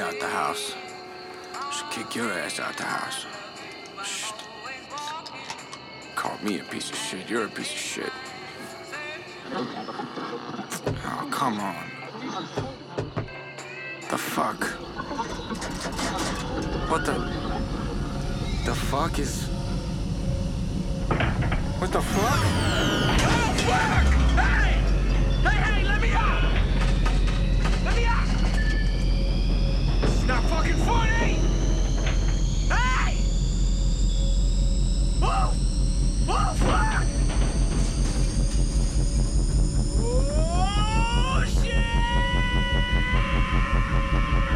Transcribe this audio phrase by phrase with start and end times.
[0.00, 0.74] out the house.
[1.72, 3.26] She'll kick your ass out the house.
[4.04, 4.32] Shh.
[6.14, 7.28] Call me a piece of shit.
[7.28, 8.12] You're a piece of shit.
[9.54, 11.84] Oh, come on.
[14.10, 14.64] The fuck?
[16.90, 17.14] What the?
[18.64, 19.48] The fuck is.
[21.78, 22.40] What the fuck?
[23.24, 24.01] Oh, fuck!
[43.10, 44.51] ハハハハハハ。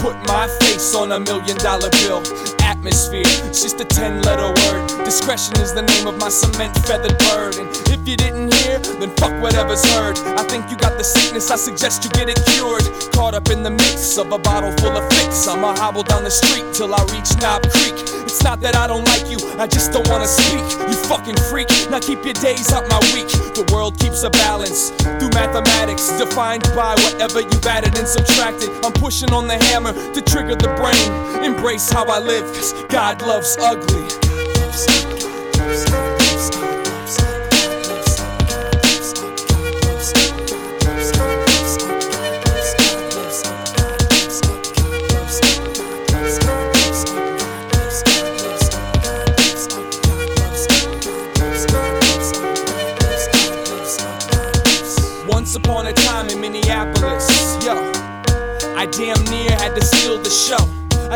[0.00, 2.22] Put my face on a million dollar bill.
[2.62, 7.18] Atmosphere, it's just a 10 letter word Discretion is the name of my cement feathered
[7.18, 7.58] bird.
[7.58, 10.16] And if you didn't hear, then fuck whatever's heard.
[10.38, 12.86] I think you got the sickness, I suggest you get it cured.
[13.10, 15.48] Caught up in the mix of a bottle full of fix.
[15.48, 17.98] I'ma hobble down the street till I reach Knob Creek.
[18.22, 20.62] It's not that I don't like you, I just don't wanna speak.
[20.86, 23.26] You fucking freak, now keep your days out my week.
[23.58, 28.70] The world keeps a balance through mathematics, defined by whatever you've added and subtracted.
[28.86, 31.10] I'm pushing on the hammer to trigger the brain.
[31.42, 34.19] Embrace how I live, cause God loves ugly.
[34.70, 35.19] Once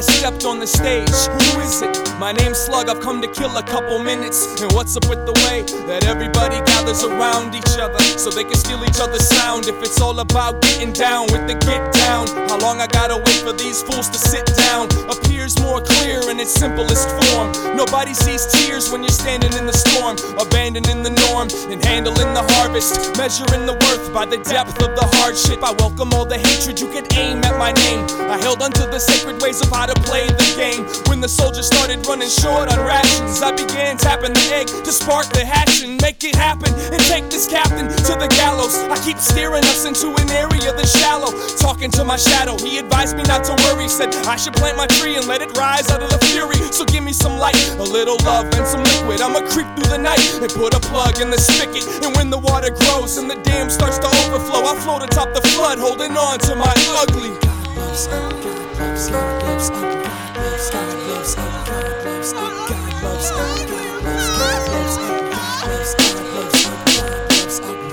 [0.04, 1.08] stepped on the stage.
[1.08, 1.94] Who is it?
[2.18, 2.88] My name's Slug.
[2.88, 4.60] I've come to kill a couple minutes.
[4.60, 8.56] And what's up with the way that everybody gathers around each other so they can
[8.56, 9.66] steal each other's sound?
[9.66, 13.40] If it's all about getting down with the get down, how long I gotta wait
[13.40, 14.88] for these fools to sit down?
[15.08, 17.52] Appears more clear in its simplest form.
[17.76, 22.44] Nobody sees tears when you're standing in the storm, abandoning the norm and handling the
[22.54, 25.62] harvest, measuring the worth by the depth of the hardship.
[25.62, 28.04] I welcome all the hatred you can aim at my name.
[28.30, 30.84] I held onto the sacred ways of how to play the game.
[31.08, 35.26] When the soldiers started running short on rations, I began tapping the egg to spark
[35.30, 38.74] the hatching, make it happen, and take this captain to the gallows.
[38.90, 41.30] I keep steering us into an area that's shallow.
[41.58, 43.88] Talking to my shadow, he advised me not to worry.
[43.88, 46.56] Said I should plant my tree and let it rise out of the fury.
[46.72, 49.20] So give me some light, a little love, and some liquid.
[49.20, 51.84] I'ma creep through the night and put a plug in the spigot.
[52.04, 55.42] And when the water grows and the dam starts to overflow, I float atop the
[55.54, 58.63] flood, holding on to my ugly.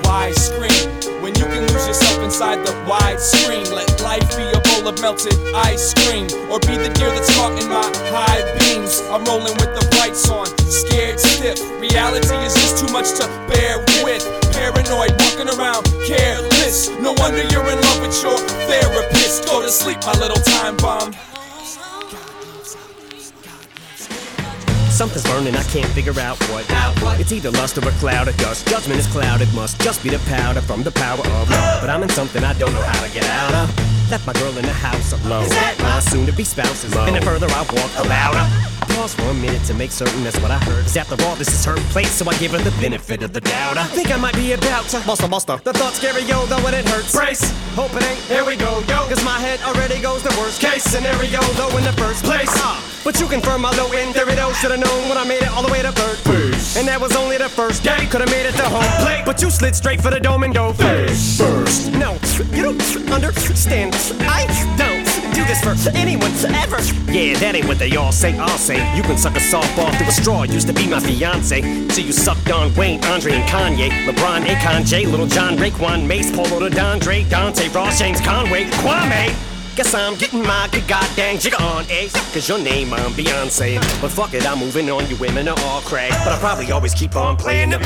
[0.03, 0.89] Wide screen
[1.21, 3.69] when you can lose yourself inside the wide screen.
[3.71, 7.61] Let life be a bowl of melted ice cream, or be the deer that's caught
[7.61, 9.01] in my high beams.
[9.11, 11.59] I'm rolling with the brights on, scared stiff.
[11.79, 14.40] Reality is just too much to bear with.
[14.61, 16.89] Paranoid, walking around careless.
[17.01, 18.37] No wonder you're in love with your
[18.69, 19.47] therapist.
[19.47, 21.13] Go to sleep, my little time bomb.
[24.91, 26.69] Something's burning, I can't figure out what.
[27.19, 28.67] It's either lust or a cloud of dust.
[28.67, 31.81] Judgment is clouded, must just be the powder from the power of love.
[31.81, 34.00] But I'm in something I don't know how to get out of.
[34.11, 35.47] Left my girl in the house alone.
[35.79, 36.93] My soon to be spouses.
[37.07, 38.43] And the further I walk, the louder.
[38.93, 40.83] Pause for a minute to make certain that's what I heard.
[40.83, 43.39] Cause after all, this is her place, so I give her the benefit of the
[43.39, 43.77] doubt.
[43.77, 45.61] I think I might be about to buster, buster.
[45.63, 47.15] The thoughts scary, yo, though, and it hurts.
[47.15, 48.19] Brace, hope it ain't.
[48.27, 49.07] Here we go, yo.
[49.07, 52.51] Cause my head already goes the worst case scenario, though, in the first place.
[52.59, 54.51] Ah, but you confirm my low end theory, though.
[54.59, 56.60] Should've known when I made it all the way to third base.
[56.77, 58.05] And that was only the first day.
[58.07, 59.23] Could've made it to home plate.
[59.25, 61.91] But you slid straight for the dome and go face first.
[61.91, 62.13] No,
[62.55, 63.93] you don't understand.
[64.21, 64.47] I
[64.77, 66.81] don't do this for anyone ever.
[67.11, 68.37] Yeah, that ain't what they all say.
[68.37, 70.43] I'll say you can suck a softball through a straw.
[70.43, 71.61] Used to be my fiance.
[71.89, 73.89] So you sucked on Wayne, Andre, and Kanye.
[74.07, 79.50] LeBron, Akon, J, Little John, Raekwon, Mase, Polo, to Dondre, Dante, Ross, James, Conway, Kwame.
[79.73, 82.09] Guess I'm getting my goddamn jigger on, eh?
[82.33, 83.79] Cause your name I'm Beyonce.
[84.01, 85.07] But fuck it, I'm moving on.
[85.07, 86.09] You women are all crack.
[86.25, 87.79] But I probably always keep on playing the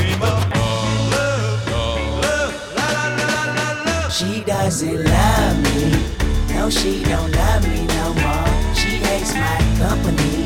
[4.09, 6.55] She doesn't love me.
[6.55, 8.73] No, she don't love me no more.
[8.73, 10.43] She hates my company.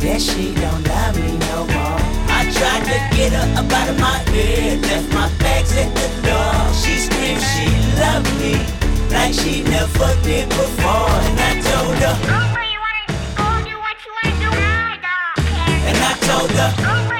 [0.00, 1.98] Yes, she don't love me no more.
[2.26, 4.82] I tried to get her up out of my head.
[4.82, 6.74] Left my bags at the door.
[6.74, 7.70] She screamed she
[8.00, 8.81] loved me.
[9.12, 11.10] Like she never did before.
[11.28, 13.04] And I told her, Go where you wanna
[13.36, 14.50] go do what you wanna do.
[14.50, 15.80] I don't care.
[15.88, 17.11] and I told her,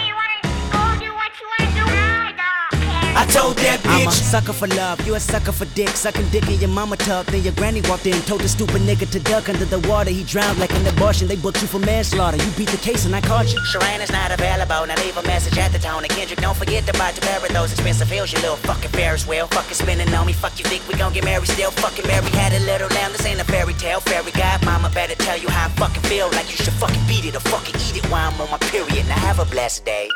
[3.33, 4.21] told that I'm a bitch.
[4.29, 5.89] sucker for love, you a sucker for dick.
[5.89, 7.27] Sucking dick in your mama tub.
[7.27, 10.11] Then your granny walked in, told the stupid nigga to duck under the water.
[10.11, 11.29] He drowned like an abortion.
[11.29, 12.37] They booked you for manslaughter.
[12.37, 13.59] You beat the case and I caught you.
[13.65, 14.87] Sharon is not available.
[14.87, 16.05] Now leave a message at the tone.
[16.05, 18.33] And Kendrick, don't forget to buy two pair of those expensive heels.
[18.33, 19.47] You little fucking Ferris wheel.
[19.47, 20.35] Fucking spinning on me.
[20.35, 21.71] Fuck you think we gon' get married still?
[21.71, 23.13] Fucking Mary had a little lamb.
[23.13, 24.01] This ain't a fairy tale.
[24.01, 26.29] Fairy godmama better tell you how I fucking feel.
[26.33, 29.09] Like you should fucking beat it or fucking eat it while I'm on my period.
[29.09, 30.11] Now have a blessed day.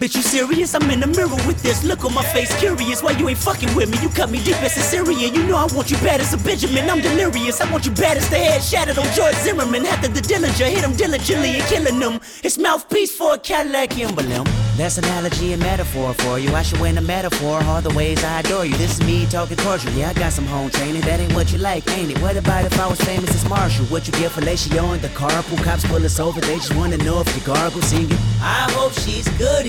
[0.00, 0.74] Bitch, you serious?
[0.74, 3.02] I'm in the mirror with this look on my face, curious.
[3.02, 3.98] Why you ain't fucking with me?
[4.00, 5.34] You cut me deep as a Syrian.
[5.34, 6.88] You know I want you bad as a Benjamin.
[6.88, 7.60] I'm delirious.
[7.60, 9.84] I want you bad as the head shattered on George Zimmerman.
[9.84, 12.18] After the Dillinger hit him diligently and killing him.
[12.42, 14.46] His mouthpiece for a Cadillac emblem.
[14.78, 16.54] That's analogy and metaphor for you.
[16.54, 18.74] I should win a metaphor, all the ways I adore you.
[18.78, 19.90] This is me talking torture.
[19.90, 21.02] Yeah, I got some home training.
[21.02, 22.18] That ain't what you like, ain't it?
[22.22, 23.84] What about if I was famous as Marshall?
[23.86, 25.62] What you get fellatio in the carpool?
[25.62, 26.40] Cops pull us over.
[26.40, 28.16] They just wanna know if you gargle singing.
[28.40, 29.66] I hope she's good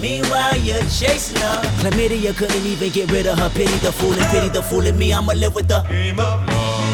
[0.00, 1.62] Meanwhile, you're chasing her.
[1.80, 3.48] Chlamydia couldn't even get rid of her.
[3.50, 5.12] Pity the fool and pity the fool in me.
[5.12, 6.86] I'ma live with the game of love.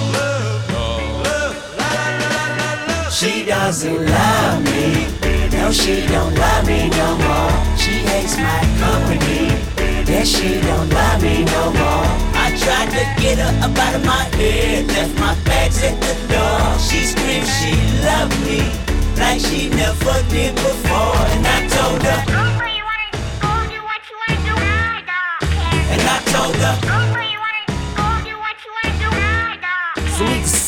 [3.12, 5.06] She doesn't love me.
[5.50, 7.50] No, she don't love me no more.
[7.76, 9.52] She hates my company.
[10.10, 12.06] Yeah, she don't love me no more.
[12.34, 14.86] I tried to get her up out of my head.
[14.88, 16.78] Left my bags at the door.
[16.78, 17.74] She screamed she
[18.06, 18.91] loved me.
[19.22, 21.14] Like she never did before.
[21.34, 22.20] And I told her.
[22.26, 23.08] Go play, you wanna,
[23.44, 24.54] go do what you wanna do.
[24.58, 25.84] I don't care.
[25.94, 27.31] And I told her.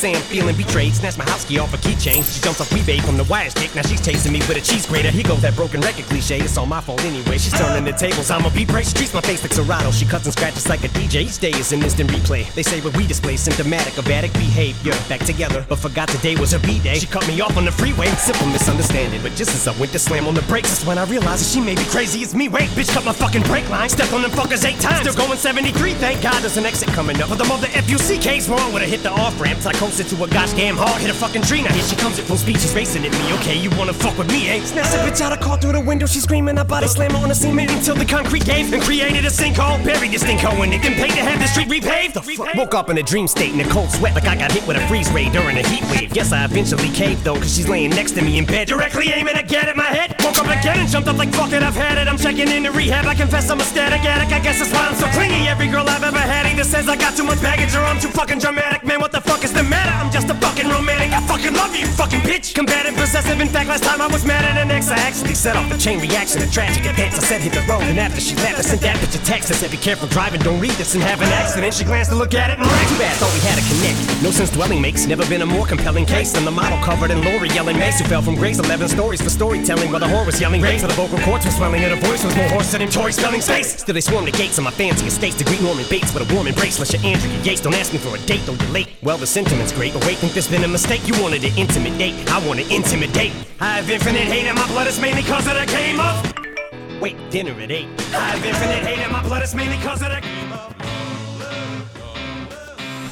[0.04, 0.94] Say, I'm feeling betrayed.
[0.94, 2.20] Snatched my house key off a keychain.
[2.28, 3.74] She jumps off rebate from the wire stick.
[3.74, 5.10] Now she's chasing me with a cheese grater.
[5.10, 6.38] Here goes that broken record cliche.
[6.40, 7.38] It's all my fault anyway.
[7.38, 8.30] She's turning the tables.
[8.30, 8.84] I'm a beat break.
[8.84, 9.90] She treats my face like Serato.
[9.90, 11.22] She cuts and scratches like a DJ.
[11.22, 12.42] Each day is an instant replay.
[12.54, 14.92] They say what we display symptomatic of addict behavior.
[15.08, 16.96] Back together, but forgot today was her B day.
[16.96, 18.08] She cut me off on the freeway.
[18.28, 19.22] Simple misunderstanding.
[19.22, 21.50] But just as I went to slam on the brakes, that's when I realized that
[21.54, 22.20] she may be crazy.
[22.20, 22.48] It's me.
[22.48, 23.88] Wait, bitch, cut my fucking brake line.
[23.88, 25.08] Stepped on them fuckers eight times.
[25.08, 25.94] Still going 73.
[25.94, 27.30] Thank God there's an exit coming up.
[27.30, 28.70] But the mother FUCK's wrong.
[28.74, 29.60] Would have hit the off ramp.
[29.60, 31.00] till Coasted to a gosh damn hard.
[31.00, 31.62] Hit a fucking tree.
[31.62, 32.58] Now here she comes at full speed.
[32.60, 33.32] She's racing at me.
[33.38, 34.58] Okay, you wanna fuck with me, eh?
[34.64, 36.04] Snatch a bitch out of car through the window.
[36.04, 36.58] She's screaming.
[36.58, 39.78] I body slam her on the cement until the concrete gave and created a sinkhole.
[39.84, 40.82] Buried this stinko in it.
[40.82, 42.14] didn't pay to have the street repaved.
[42.14, 42.56] The fuck?
[42.56, 44.78] Woke up in a dream state in a cold sweat like I got hit with
[44.78, 46.12] a freeze ray during a heat wave.
[46.12, 48.66] Guess I eventually caved though, cause she's laying next to me in bed.
[48.66, 50.16] Directly aiming again at my head.
[50.24, 52.08] Woke up again and jumped up like fuck it, I've had it.
[52.08, 53.06] I'm checking into rehab.
[53.06, 54.32] I confess I'm a static addict.
[54.32, 55.46] I guess that's why I'm so clingy.
[55.46, 58.08] Every girl I've ever had either says I got too much baggage or I'm too
[58.08, 58.82] fucking dramatic.
[58.82, 59.83] Man, what the fuck is the matter?
[59.88, 61.12] I'm just a fucking romantic.
[61.12, 62.54] I fucking love you, fucking bitch.
[62.54, 63.40] Combative, possessive.
[63.40, 65.78] In fact, last time I was mad at an ex, I actually set off a
[65.78, 66.42] chain reaction.
[66.42, 67.18] A tragic events.
[67.18, 69.50] I said hit the road, and after she left, I sent that bitch a text.
[69.50, 71.74] I said, be careful driving, don't read this and have an accident.
[71.74, 73.16] She glanced to look at it and ran too bad.
[73.16, 74.22] Thought we had a connect.
[74.22, 77.22] No sense dwelling makes never been a more compelling case than the model covered in
[77.24, 78.58] Lori yelling Mace who fell from grace.
[78.58, 80.62] 11 stories for storytelling while the whore was yelling.
[80.78, 83.12] So the vocal cords were swelling and her voice was more hoarse than him Tori
[83.12, 83.80] Spelling space.
[83.80, 86.34] Still they swarm the gates of my fancy estates to greet Norman Bates with a
[86.34, 86.76] warm embrace.
[86.78, 88.88] Unless you're Andrea Yates, don't ask me for a date, though you're late.
[89.02, 91.06] Well, the sentiment's great, but wait, think there's been a mistake.
[91.06, 93.32] You wanted to intimidate, I want to intimidate.
[93.60, 97.00] I have infinite hate and my blood is mainly cause of the game of.
[97.00, 97.86] Wait, dinner at 8.
[98.14, 101.03] I have infinite hate and my blood is mainly cause of the game of.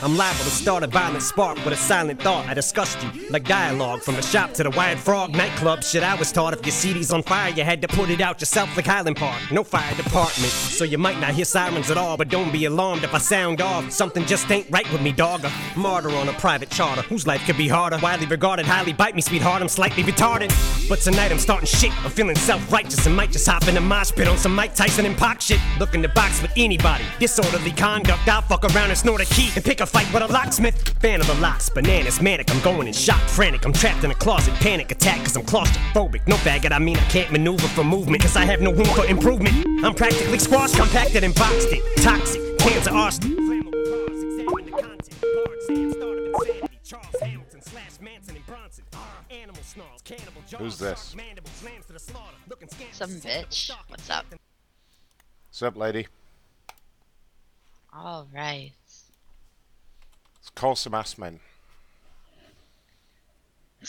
[0.02, 2.48] I'm liable to start a violent spark with a silent thought.
[2.48, 5.84] I disgust you like dialogue from the shop to the Wild Frog nightclub.
[5.84, 8.40] Shit, I was taught if your CD's on fire, you had to put it out
[8.40, 9.40] yourself like Highland Park.
[9.52, 12.16] No fire department, so you might not hear sirens at all.
[12.16, 13.92] But don't be alarmed if I sound off.
[13.92, 15.44] Something just ain't right with me, dog.
[15.44, 17.96] A martyr on a private charter whose life could be harder.
[18.02, 19.62] Widely regarded, highly bite me, sweetheart.
[19.62, 20.50] I'm slightly retarded,
[20.88, 21.96] but tonight I'm starting shit.
[22.04, 25.06] I'm feeling self-righteous and might just hop in a mosh pit on some Mike Tyson
[25.06, 25.60] and Pac shit.
[25.78, 27.04] Looking to box with anybody.
[27.20, 30.32] Disorderly conduct, I'll fuck around and snort a key and pick a fight with a
[30.32, 30.88] locksmith.
[31.00, 32.50] Fan of the locks, bananas, manic.
[32.50, 33.64] I'm going in shock, frantic.
[33.64, 36.26] I'm trapped in a closet, panic attack, cause I'm claustrophobic.
[36.26, 39.04] No faggot, I mean I can't maneuver for movement, cause I have no room for
[39.06, 39.54] improvement.
[39.84, 41.82] I'm practically squashed, compacted and boxed it.
[42.02, 43.38] Toxic, cancer, arsenic.
[43.38, 45.20] Flammable cars, examine the content.
[45.20, 46.68] Bard, Sam, start of insanity.
[46.84, 48.84] Charles Hamilton slash Manson and Bronson.
[49.30, 50.60] Animal snarls, cannibal jaws.
[50.60, 51.14] Who's this?
[51.16, 52.36] Mandibles, lambs to the slaughter.
[52.48, 53.70] Looking scant- Some bitch.
[53.88, 54.26] What's up?
[55.48, 56.06] What's up, lady?
[57.94, 58.72] All right.
[60.54, 61.40] Call some ass men.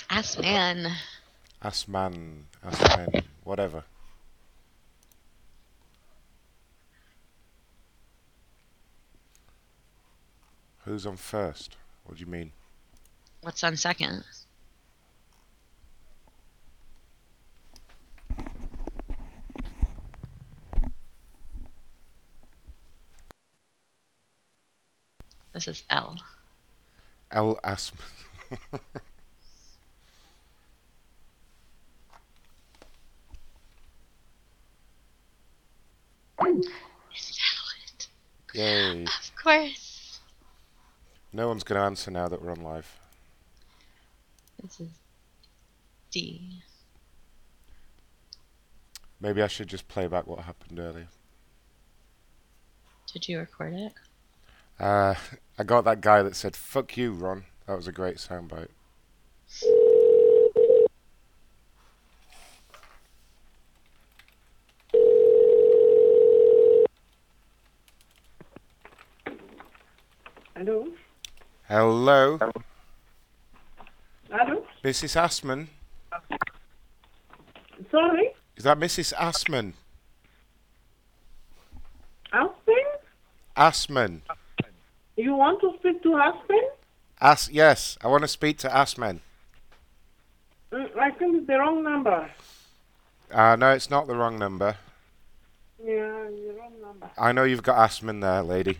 [0.09, 0.91] Ass man.
[1.61, 3.83] Ass man, ass men, whatever.
[10.85, 11.77] Who's on first?
[12.03, 12.51] What do you mean?
[13.41, 14.23] What's on second?
[25.53, 26.17] This is L.
[27.33, 27.91] L ass.
[38.53, 39.03] Yay.
[39.03, 40.19] Of course.
[41.33, 42.99] No one's going to answer now that we're on live.
[44.61, 44.89] This is
[46.11, 46.61] D.
[49.19, 51.07] Maybe I should just play back what happened earlier.
[53.11, 53.93] Did you record it?
[54.79, 55.15] Uh,
[55.57, 57.45] I got that guy that said, fuck you, Ron.
[57.67, 58.69] That was a great soundbite.
[70.55, 70.87] Hello.
[71.67, 72.37] Hello,
[74.29, 74.65] Hello.
[74.83, 75.15] Mrs.
[75.19, 75.67] Assman.
[77.89, 79.13] Sorry Is that Mrs.
[79.13, 79.73] Assman?
[82.31, 82.83] Aspen?
[83.57, 84.21] Assman.
[85.15, 86.69] You want to speak to Aspen?
[87.21, 89.19] As yes, I want to speak to Assman.
[90.71, 92.29] Mm, I think it's the wrong number.
[93.31, 94.75] Uh, no, it's not the wrong number.
[95.79, 97.09] Yeah, the wrong number.
[97.17, 98.79] I know you've got Assman there, lady.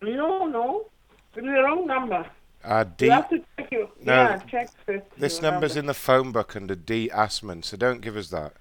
[0.00, 0.86] No, no.
[1.34, 2.26] It's the wrong number.
[2.64, 3.06] Uh, D.
[3.06, 3.88] You have to check your.
[4.02, 4.70] No, yeah, check.
[5.18, 5.80] This number's number.
[5.80, 7.10] in the phone book under D.
[7.12, 8.52] Assman, so don't give us that.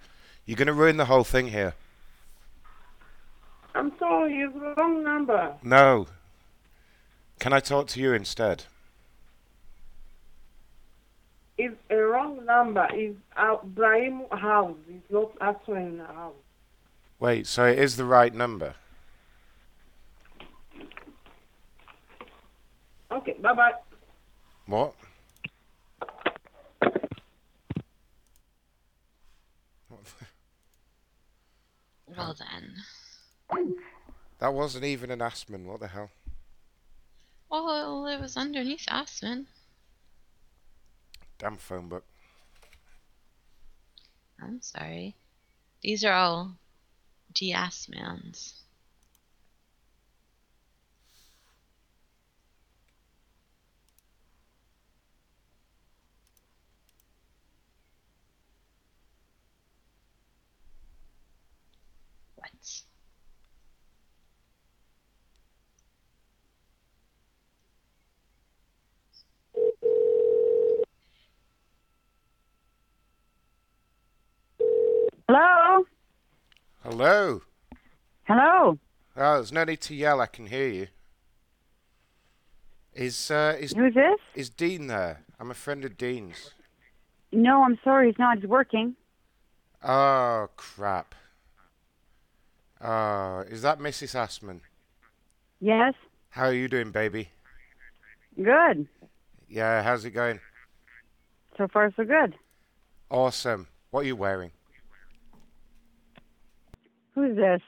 [0.45, 1.75] You're going to ruin the whole thing here.
[3.79, 5.55] I'm sorry, it's the wrong number.
[5.63, 6.07] No.
[7.39, 8.65] Can I talk to you instead?
[11.57, 12.85] It's a wrong number.
[12.91, 13.17] It's
[13.63, 14.75] Brahim House.
[14.89, 16.33] It's not Aspen House.
[17.21, 18.75] Wait, so it is the right number?
[23.09, 23.71] Okay, bye bye.
[24.65, 24.93] What?
[32.07, 32.73] Well then.
[34.39, 35.65] That wasn't even an Assman.
[35.65, 36.11] What the hell?
[37.49, 39.47] Well, it was underneath Aspen.
[41.37, 42.05] Damn phone book.
[44.41, 45.15] I'm sorry.
[45.81, 46.55] These are all
[47.33, 48.53] Diasmans.
[48.53, 48.68] What?
[75.31, 75.85] Hello?
[76.83, 77.41] Hello.
[78.23, 78.79] Hello?
[79.15, 80.21] Oh, there's no need to yell.
[80.21, 80.87] I can hear you.
[82.95, 84.19] Is uh, is Who's this?
[84.33, 85.21] is Dean there?
[85.39, 86.55] I'm a friend of Dean's.
[87.31, 88.39] No, I'm sorry, he's not.
[88.39, 88.95] He's working.
[89.83, 91.13] Oh crap.
[92.81, 94.15] Oh, is that Mrs.
[94.15, 94.61] Assman?
[95.61, 95.93] Yes?
[96.31, 97.29] How are you doing, baby?
[98.35, 98.87] Good.
[99.47, 100.39] Yeah, how's it going?
[101.55, 102.33] So far, so good.
[103.11, 103.67] Awesome.
[103.91, 104.49] What are you wearing?
[107.19, 107.61] Who's this?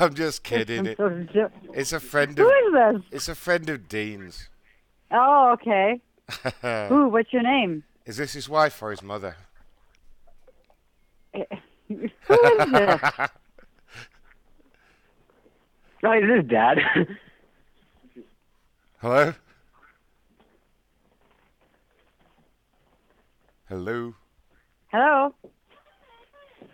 [0.00, 0.86] I'm just kidding.
[0.86, 2.50] It, so jo- it's a friend Who of.
[2.50, 3.02] is this?
[3.12, 4.48] It's a friend of Dean's.
[5.10, 6.00] Oh, okay.
[6.88, 7.08] Who?
[7.08, 7.84] What's your name?
[8.06, 9.36] Is this his wife or his mother?
[11.34, 11.44] Eh,
[11.88, 12.10] who is
[12.72, 13.00] this?
[16.02, 16.78] Hi, this is Dad.
[19.02, 19.34] Hello?
[23.68, 24.14] Hello?
[24.90, 25.34] Hello?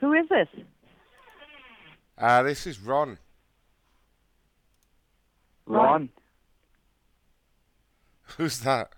[0.01, 0.47] Who is this?
[2.19, 3.19] Uh, this is Ron.
[5.67, 6.09] Ron.
[8.37, 8.91] Who's that?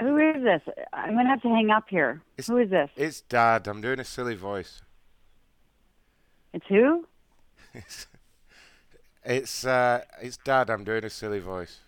[0.00, 0.60] Who is this?
[0.92, 2.20] I'm going to have to hang up here.
[2.36, 2.90] It's, Who is this?
[2.96, 3.68] It's Dad.
[3.68, 4.82] I'm doing a silly voice.
[6.52, 7.06] It's who?
[7.72, 8.06] It's
[9.24, 10.70] it's uh it's Dad.
[10.70, 11.80] I'm doing a silly voice.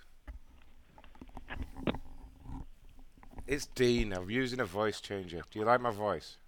[3.46, 4.12] It's Dean.
[4.12, 5.42] I'm using a voice changer.
[5.52, 6.38] Do you like my voice?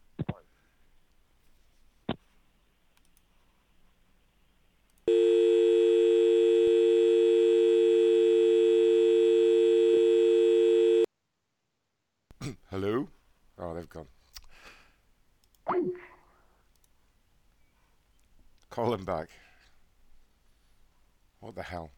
[12.71, 13.09] Hello?
[13.59, 14.07] Oh, they've gone.
[18.79, 19.27] Call him back.
[21.41, 21.91] What the hell?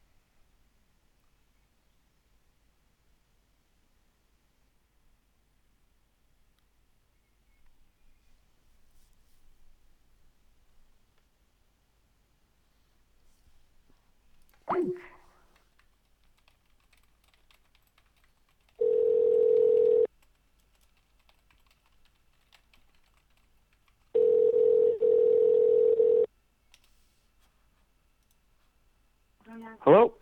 [29.80, 30.12] Hello?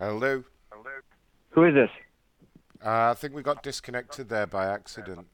[0.00, 0.42] Hello?
[1.50, 1.90] Who is this?
[2.82, 5.28] Uh, I think we got disconnected there by accident.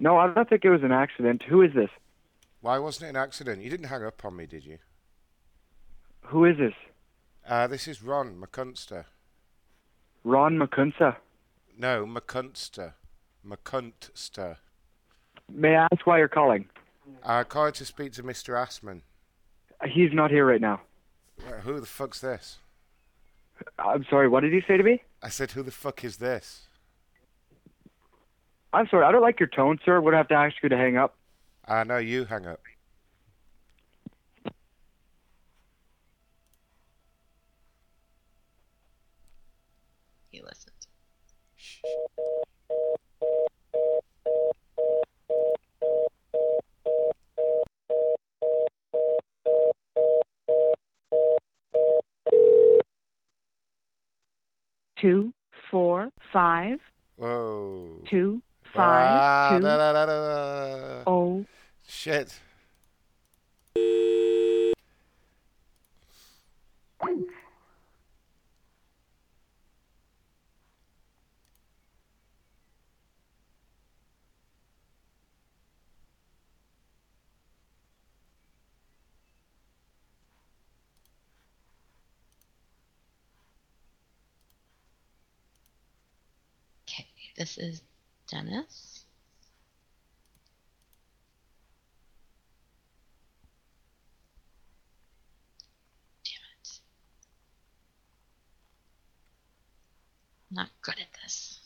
[0.00, 1.42] No, I don't think it was an accident.
[1.42, 1.90] Who is this?
[2.62, 3.62] Why wasn't it an accident?
[3.62, 4.78] You didn't hang up on me, did you?
[6.22, 6.72] Who is this?
[7.46, 9.04] Uh, this is Ron McCunster.
[10.24, 11.16] Ron McCunsa.
[11.76, 12.94] No, McCunster.
[13.46, 14.56] McCuntster.
[15.52, 16.70] May I ask why you're calling?
[17.22, 18.54] I called to speak to Mr.
[18.54, 19.02] Assman.
[19.86, 20.80] He's not here right now.
[21.38, 22.60] Uh, who the fuck's this?
[23.78, 25.02] I'm sorry, what did you say to me?
[25.22, 26.68] I said, who the fuck is this?
[28.72, 30.00] I'm sorry, I don't like your tone, sir.
[30.00, 31.16] Would I have to ask you to hang up?
[31.66, 32.60] I know you hang up.
[40.30, 40.72] He listened.
[55.06, 55.32] Two
[55.70, 56.78] four five
[57.16, 58.02] Whoa.
[58.10, 58.42] two
[58.74, 61.02] Ah, two da, da, da.
[61.06, 61.44] oh
[61.86, 62.40] Shit.
[86.88, 87.82] Okay, this is
[88.30, 89.04] Dennis.
[96.24, 96.80] Damn it.
[100.50, 101.60] I'm not good at this.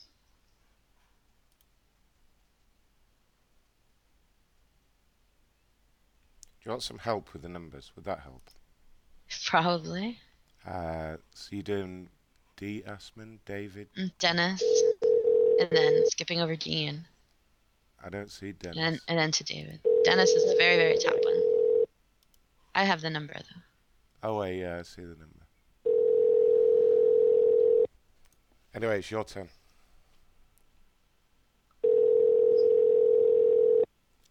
[6.60, 7.92] Do you want some help with the numbers?
[7.96, 8.50] Would that help?
[9.46, 10.18] Probably.
[10.66, 12.10] Uh, so you're doing
[12.56, 12.82] D.
[12.86, 13.88] Assman, David.
[13.96, 14.62] Mm, Dennis.
[15.60, 17.04] And then skipping over Dean.
[18.02, 18.78] I don't see Dennis.
[18.78, 19.80] And then, and then to David.
[20.04, 21.42] Dennis is the very, very top one.
[22.74, 23.60] I have the number though.
[24.22, 25.26] Oh wait, yeah, I see the number.
[28.74, 29.48] Anyway, it's your turn.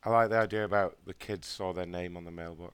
[0.01, 2.73] I like the idea about the kids saw their name on the mailbox.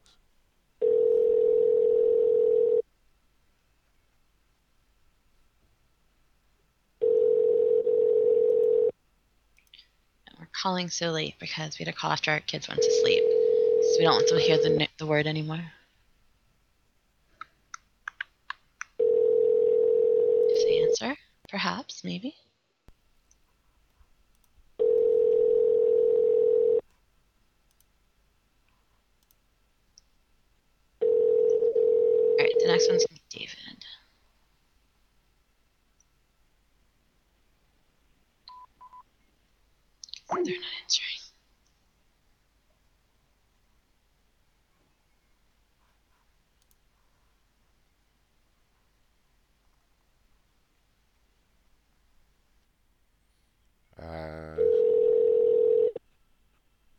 [10.37, 13.21] We're calling so late because we had to call after our kids went to sleep.
[13.21, 15.63] So we don't want them to hear the, the word anymore.
[20.49, 22.33] If they answer, perhaps, maybe.
[32.39, 33.85] Alright, the next one's gonna be David.
[40.45, 41.21] They're not answering.
[53.97, 54.61] Uh,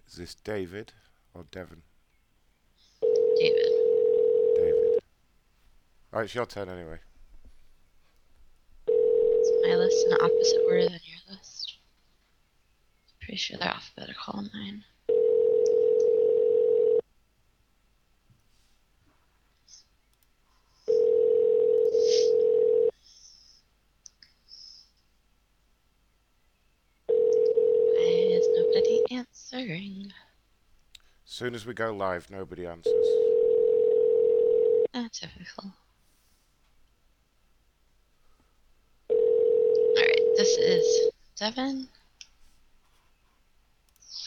[0.09, 0.93] is this David
[1.35, 1.83] or Devon?
[3.39, 3.71] David.
[4.57, 4.99] David.
[6.13, 6.99] Alright, it's your turn anyway.
[8.89, 11.77] Is my list in the opposite order than your list?
[13.21, 14.83] Pretty sure they're alphabetical on mine.
[27.87, 29.05] Why is nobody
[29.67, 30.13] answering?
[31.25, 33.07] Soon as we go live, nobody answers.
[34.95, 35.73] That's typical.
[39.11, 41.89] Alright, this is seven.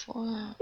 [0.05, 0.55] Four.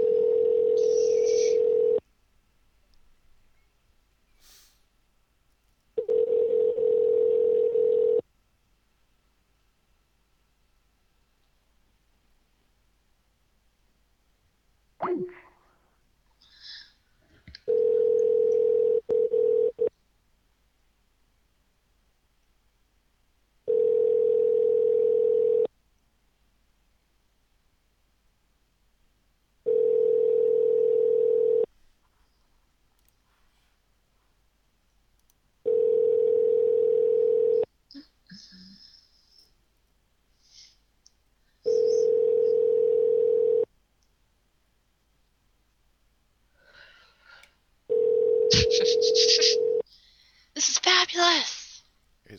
[50.54, 51.82] this is fabulous!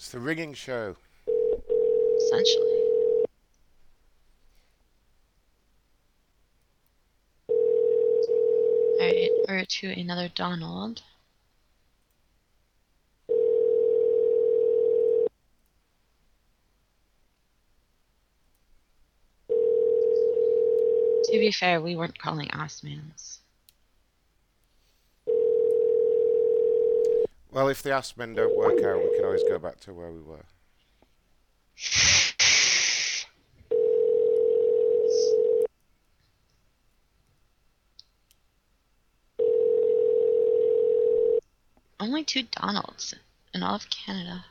[0.09, 0.95] It's the ringing show.
[2.17, 2.83] Essentially.
[8.99, 11.03] Alright, we're to another Donald.
[21.25, 23.41] To be fair, we weren't calling Osmans.
[27.51, 30.21] Well, if the Assmen don't work out, we can always go back to where we
[30.21, 30.45] were.
[41.99, 43.15] Only two Donalds
[43.53, 44.45] in all of Canada.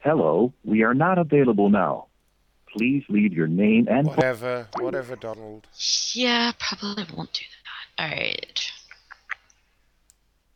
[0.00, 2.06] Hello, we are not available now.
[2.72, 4.16] Please leave your name and phone.
[4.16, 5.66] Whatever, whatever, Donald.
[6.12, 7.44] Yeah, probably won't do
[7.96, 8.10] that.
[8.10, 8.70] Alright.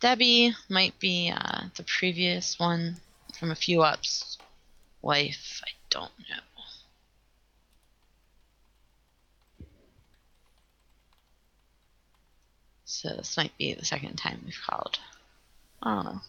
[0.00, 2.96] Debbie might be uh, the previous one
[3.38, 4.38] from a few ups.
[5.02, 6.60] Wife, I don't know.
[12.84, 14.98] So this might be the second time we've called.
[15.82, 16.20] I don't know.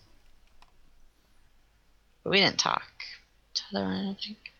[2.24, 2.84] But we didn't talk
[3.56, 4.51] to the other one, I think.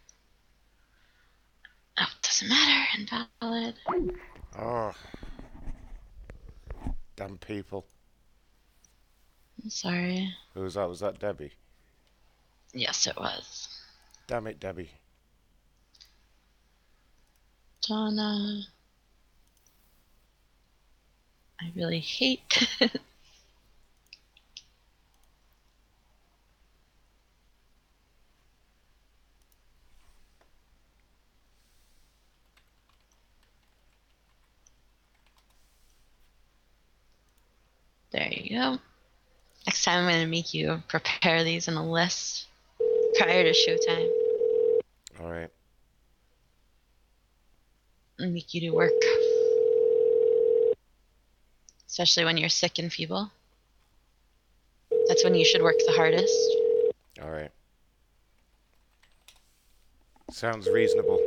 [2.02, 2.88] Oh, doesn't matter.
[2.98, 3.76] Invalid.
[4.58, 4.92] Oh.
[7.16, 7.86] Damn people.
[9.64, 10.34] I'm sorry.
[10.56, 10.90] Who was that?
[10.90, 11.52] Was that Debbie?
[12.74, 13.70] Yes, it was.
[14.26, 14.90] Damn it, Debbie.
[17.88, 18.62] Donna.
[21.60, 22.68] I really hate
[38.12, 38.78] There you go.
[39.66, 42.48] Next time I'm going to make you prepare these in a list
[43.16, 44.10] prior to showtime
[45.22, 45.50] All right.
[48.20, 48.92] and make you do work.
[51.88, 53.32] Especially when you're sick and feeble.
[55.08, 56.34] That's when you should work the hardest.
[57.22, 57.52] All right.
[60.32, 61.20] Sounds reasonable.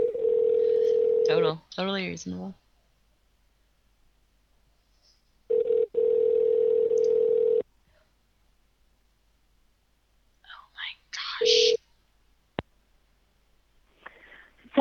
[1.29, 1.63] Total.
[1.75, 2.55] Totally reasonable.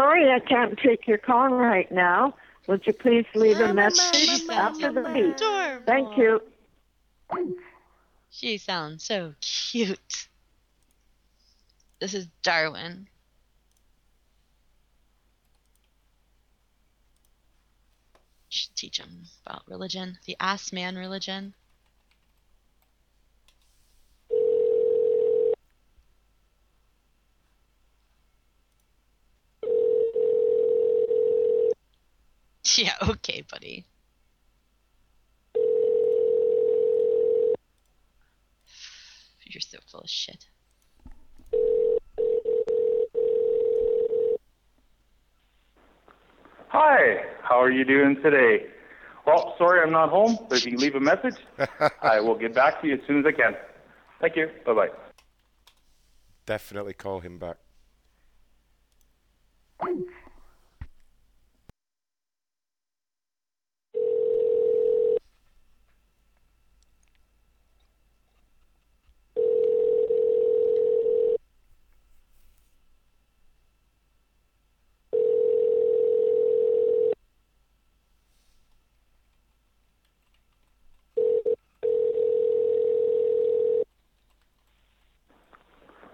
[0.04, 2.36] Sorry, I can't take your call right now.
[2.68, 5.86] Would you please leave a message after the beep?
[5.86, 6.42] Thank you.
[8.30, 10.28] She sounds so cute.
[12.02, 13.08] This is Darwin.
[18.50, 21.54] Should teach him about religion, the ass man religion.
[32.78, 33.86] Yeah, okay, buddy.
[39.46, 40.48] You're so full of shit.
[46.70, 48.66] Hi, how are you doing today?
[49.28, 51.36] Well, sorry I'm not home, but if you leave a message,
[52.02, 53.56] I will get back to you as soon as I can.
[54.20, 54.50] Thank you.
[54.66, 54.90] Bye bye.
[56.48, 57.58] Definitely call him back.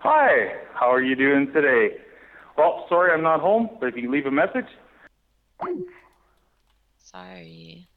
[0.01, 1.97] Hi, how are you doing today?
[2.57, 4.67] Well, sorry I'm not home, but if you leave a message,
[7.11, 7.87] Sorry.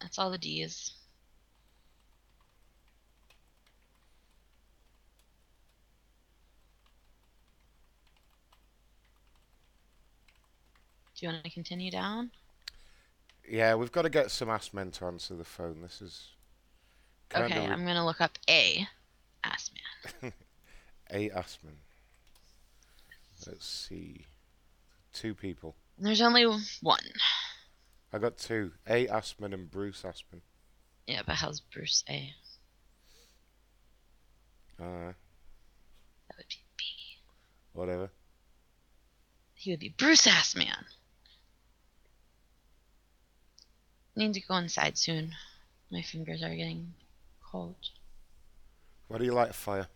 [0.00, 0.92] That's all the D's.
[11.16, 12.30] Do you want to continue down?
[13.48, 15.82] Yeah, we've got to get some ass men to answer the phone.
[15.82, 16.28] This is.
[17.30, 18.86] kinda Okay, re- I'm gonna look up A.
[19.42, 19.70] Ass
[20.22, 20.32] man.
[21.10, 21.76] A Assman.
[23.46, 24.26] Let's see.
[25.12, 25.74] Two people.
[25.98, 26.44] There's only
[26.80, 27.00] one.
[28.12, 28.72] I got two.
[28.86, 30.40] A Assman and Bruce Assman.
[31.06, 32.32] Yeah, but how's Bruce A?
[34.80, 35.12] Uh,
[36.28, 36.84] That would be B.
[37.74, 38.10] whatever.
[39.54, 40.84] He would be Bruce Ass Man.
[44.16, 45.32] Need to go inside soon.
[45.90, 46.94] My fingers are getting
[47.42, 47.74] cold.
[49.08, 49.88] What do you like fire?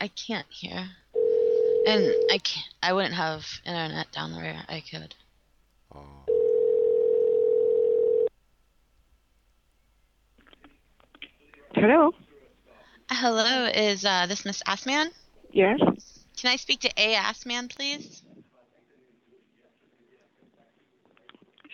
[0.00, 0.88] I can't hear.
[1.86, 5.14] And I can't, I wouldn't have internet down where I could.
[5.94, 6.24] Oh.
[11.74, 12.12] Hello?
[13.10, 15.08] Hello, is uh, this Miss Assman?
[15.52, 15.78] Yes?
[16.36, 18.22] Can I speak to A Assman, please?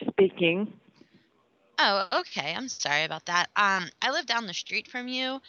[0.08, 0.72] Speaking.
[1.78, 2.54] Oh, okay.
[2.54, 3.48] I'm sorry about that.
[3.56, 5.40] Um, I live down the street from you,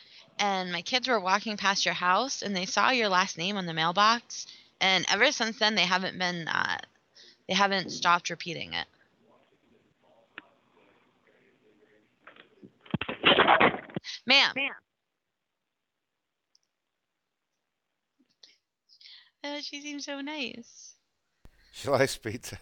[0.41, 3.67] and my kids were walking past your house, and they saw your last name on
[3.67, 4.47] the mailbox,
[4.81, 6.79] and ever since then they haven't been, uh,
[7.47, 8.87] they haven't stopped repeating it.
[14.25, 14.53] Ma'am.
[19.43, 20.95] Oh, she seems so nice.
[21.71, 22.57] Shall I speak to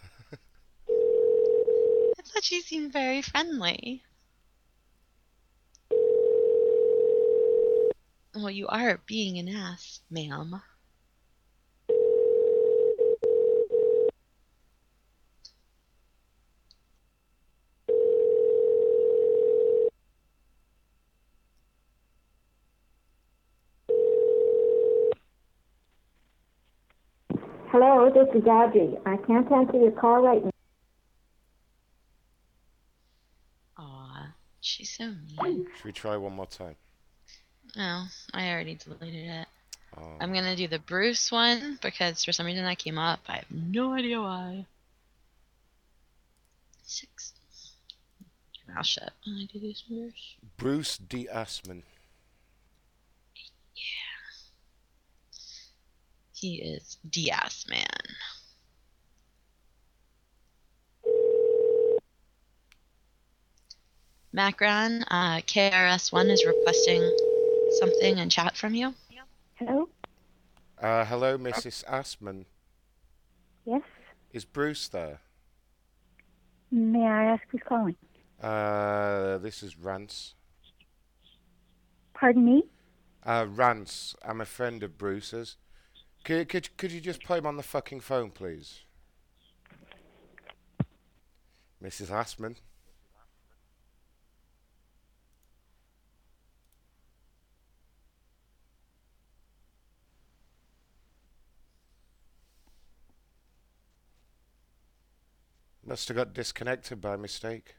[0.91, 4.03] I thought she seemed very friendly.
[8.35, 10.61] Well, you are being an ass, ma'am.
[27.71, 28.95] Hello, this is Audrey.
[29.05, 30.51] I can't answer your call right now.
[33.77, 35.65] Aw, she's so mean.
[35.77, 36.75] Should we try one more time?
[37.75, 38.03] No,
[38.33, 39.47] I already deleted it.
[39.97, 40.17] Oh.
[40.19, 43.19] I'm gonna do the Bruce one because for some reason that came up.
[43.27, 44.65] I have no idea why.
[46.83, 47.33] Six.
[48.67, 49.11] Mouth shut.
[49.25, 50.35] I do this Bruce.
[50.57, 51.27] Bruce D.
[51.33, 51.83] Assman.
[56.33, 57.85] He is Diaz man.
[64.31, 67.01] Macron, uh, KRS1 is requesting
[67.71, 68.93] something in chat from you.
[69.55, 69.89] Hello?
[70.81, 71.83] Uh, hello, Mrs.
[71.85, 72.45] Assman.
[73.65, 73.81] Yes?
[74.31, 75.19] Is Bruce there?
[76.71, 77.95] May I ask who's calling?
[78.41, 80.35] Uh, this is Rance.
[82.13, 82.63] Pardon me?
[83.25, 85.57] Uh, Rance, I'm a friend of Bruce's.
[86.23, 88.81] Could, could, could you just put him on the fucking phone, please?
[91.83, 92.09] Mrs.
[92.09, 92.55] Assman.
[105.89, 107.73] Must have got disconnected by mistake.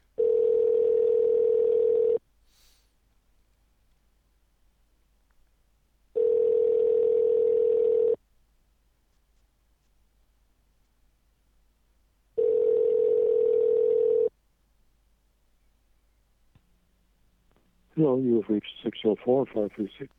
[17.95, 20.11] Hello, you have reached 604 536.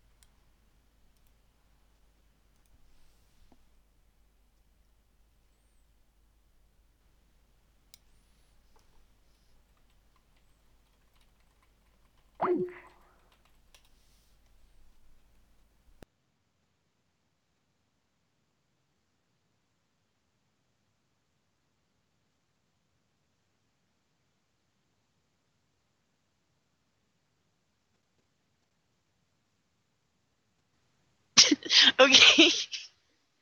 [32.00, 32.50] Okay.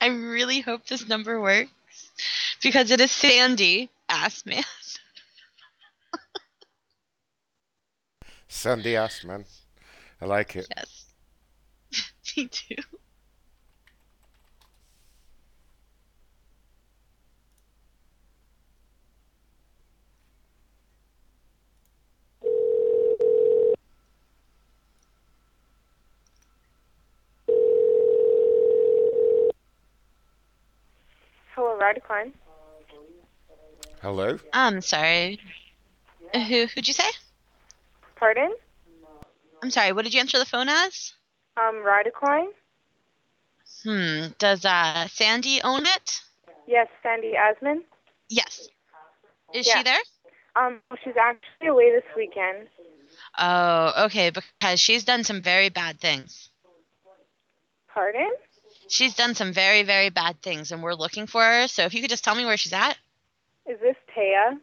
[0.02, 0.08] I
[0.60, 1.70] really hope this number works
[2.62, 4.64] because it is Sandy, ass man.
[8.48, 9.46] Sandy Assman.
[10.22, 10.68] I like it.
[10.76, 11.06] Yes.
[12.38, 12.76] Me too.
[31.80, 32.34] Hello, Ryder Klein.
[34.02, 34.38] Hello?
[34.52, 35.40] I'm sorry.
[36.34, 37.08] Uh, Who who'd you say?
[38.18, 38.54] Pardon?
[39.64, 39.94] I'm sorry.
[39.94, 41.14] What did you answer the phone as?
[41.56, 42.48] Um, Ryder Klein?
[43.84, 44.28] Hmm.
[44.40, 46.20] Does uh Sandy own it?
[46.68, 47.84] Yes, Sandy Assman.
[48.30, 48.68] Yes.
[49.54, 49.78] Is Yeah.
[49.78, 50.02] she there?
[50.58, 52.68] Um, she's actually away this weekend.
[53.38, 54.32] Oh, okay.
[54.32, 56.50] Because she's done some very bad things.
[57.94, 58.32] Pardon?
[58.90, 61.68] She's done some very very bad things, and we're looking for her.
[61.68, 62.98] So if you could just tell me where she's at.
[63.66, 64.60] Is this Taya?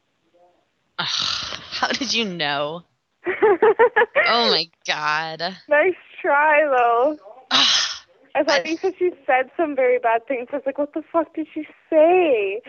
[0.99, 2.83] How did you know?
[3.27, 5.41] oh my god.
[5.69, 7.19] Nice try, though.
[7.51, 10.49] I thought you said she said some very bad things.
[10.53, 12.61] I was like, what the fuck did she say?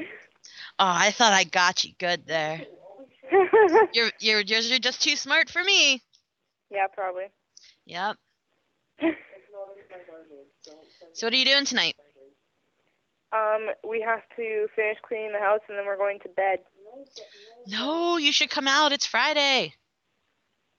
[0.79, 2.61] Oh, I thought I got you good there.
[3.93, 6.01] You're you're you're just too smart for me.
[6.71, 7.25] yeah, probably.
[7.85, 8.15] Yep.
[11.13, 11.95] So what are you doing tonight?
[13.33, 16.59] Um, we have to finish cleaning the house and then we're going to bed.
[17.67, 18.91] No, you should come out.
[18.93, 19.73] It's Friday.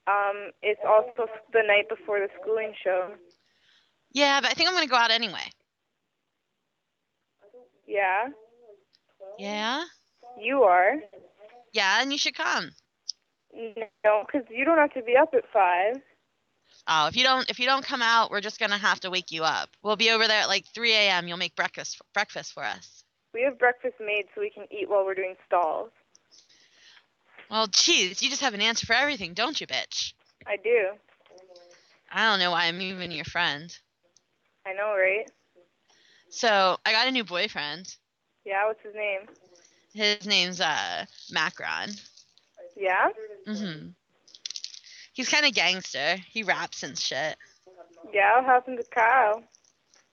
[0.06, 3.10] Um, it's also the night before the schooling show.
[4.12, 5.50] Yeah, but I think I'm gonna go out anyway.
[7.86, 8.28] Yeah,
[9.38, 9.84] Yeah.
[10.40, 10.94] you are.
[11.72, 12.70] Yeah, and you should come.
[14.04, 15.96] No, because you don't have to be up at five.
[16.90, 19.30] Oh, if you don't if you don't come out, we're just gonna have to wake
[19.30, 19.68] you up.
[19.82, 21.28] We'll be over there at like 3 a.m.
[21.28, 23.04] You'll make breakfast breakfast for us.
[23.34, 25.90] We have breakfast made so we can eat while we're doing stalls.
[27.50, 30.14] Well, geez, you just have an answer for everything, don't you, bitch?
[30.46, 30.88] I do.
[32.10, 33.76] I don't know why I'm even your friend.
[34.66, 35.30] I know, right?
[36.30, 37.94] So I got a new boyfriend.
[38.44, 39.28] Yeah, what's his name?
[39.92, 41.90] His name's uh Macron.
[42.76, 43.08] Yeah?
[43.46, 43.92] Mhm.
[45.18, 46.16] He's kind of gangster.
[46.30, 47.36] He raps and shit.
[48.14, 49.42] Yeah, what happened to Kyle?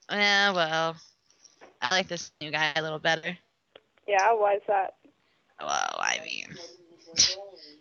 [0.09, 0.95] Yeah, well,
[1.79, 3.37] I like this new guy a little better.
[4.07, 4.95] Yeah, why's that?
[5.61, 6.57] Well, I mean,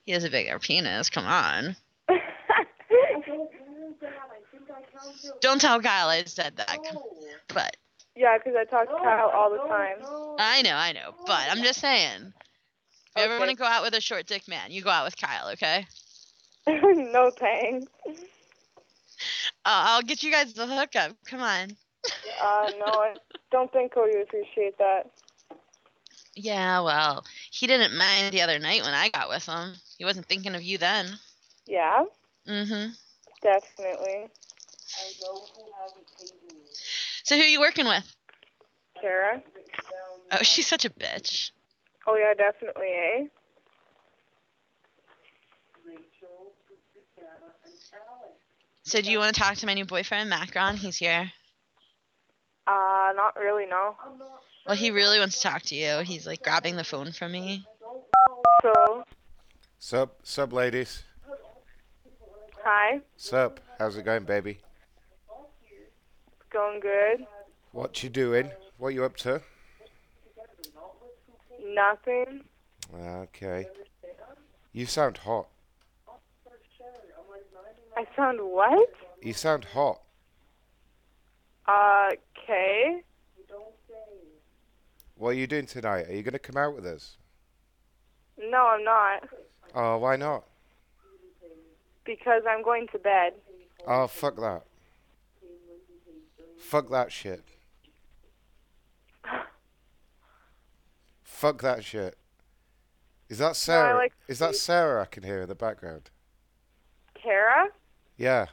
[0.05, 1.09] he has a bigger penis.
[1.09, 1.75] Come on.
[5.41, 6.79] Don't tell Kyle I said that.
[7.49, 7.79] But
[8.15, 9.97] Yeah, because I talk to Kyle all the time.
[10.39, 11.15] I know, I know.
[11.25, 12.35] But I'm just saying.
[13.17, 15.07] If you ever want to go out with a short dick man, you go out
[15.07, 15.87] with Kyle, okay?
[17.13, 17.91] no thanks.
[18.07, 18.13] Uh,
[19.65, 21.17] I'll get you guys the hookup.
[21.27, 21.77] Come on.
[22.43, 23.15] Uh, no, I
[23.51, 25.11] don't think Cody would appreciate that.
[26.37, 29.75] Yeah, well, he didn't mind the other night when I got with him.
[29.99, 31.07] He wasn't thinking of you then.
[31.67, 32.05] Yeah,
[32.49, 32.91] Mm-hmm.
[33.43, 34.27] definitely.
[37.25, 38.17] So who are you working with?
[39.01, 39.43] Kara?
[40.33, 41.53] Oh, she's such a bitch.
[42.07, 43.25] Oh yeah, definitely, eh?
[48.83, 50.77] So do you want to talk to my new boyfriend, Macron?
[50.77, 51.31] He's here.
[52.67, 53.97] Uh, not really, no.
[54.67, 55.99] Well, he really wants to talk to you.
[56.01, 57.67] He's like grabbing the phone from me.
[58.63, 59.05] So,
[59.79, 61.03] Sup, sup, ladies.
[62.63, 64.59] hi, Sup, how's it going, baby?
[65.71, 67.27] it's going good.
[67.73, 68.51] What you doing?
[68.79, 69.43] What you up to?
[71.63, 72.43] Nothing.
[72.95, 73.67] Okay.
[74.73, 75.49] You sound hot.
[77.97, 78.91] I sound what?
[79.23, 80.01] You sound hot.
[81.67, 83.03] Uh, okay.
[85.17, 86.09] What are you doing tonight?
[86.09, 87.17] Are you gonna come out with us?
[88.39, 89.29] No, I'm not.
[89.75, 90.45] Oh, why not?
[92.05, 93.35] Because I'm going to bed.
[93.87, 94.63] Oh, fuck that.
[96.59, 97.43] Fuck that shit.
[101.23, 102.17] Fuck that shit.
[103.29, 103.97] Is that Sarah?
[103.97, 106.11] like Is that Sarah I can hear in the background?
[107.21, 107.69] Kara?
[108.17, 108.47] Yeah.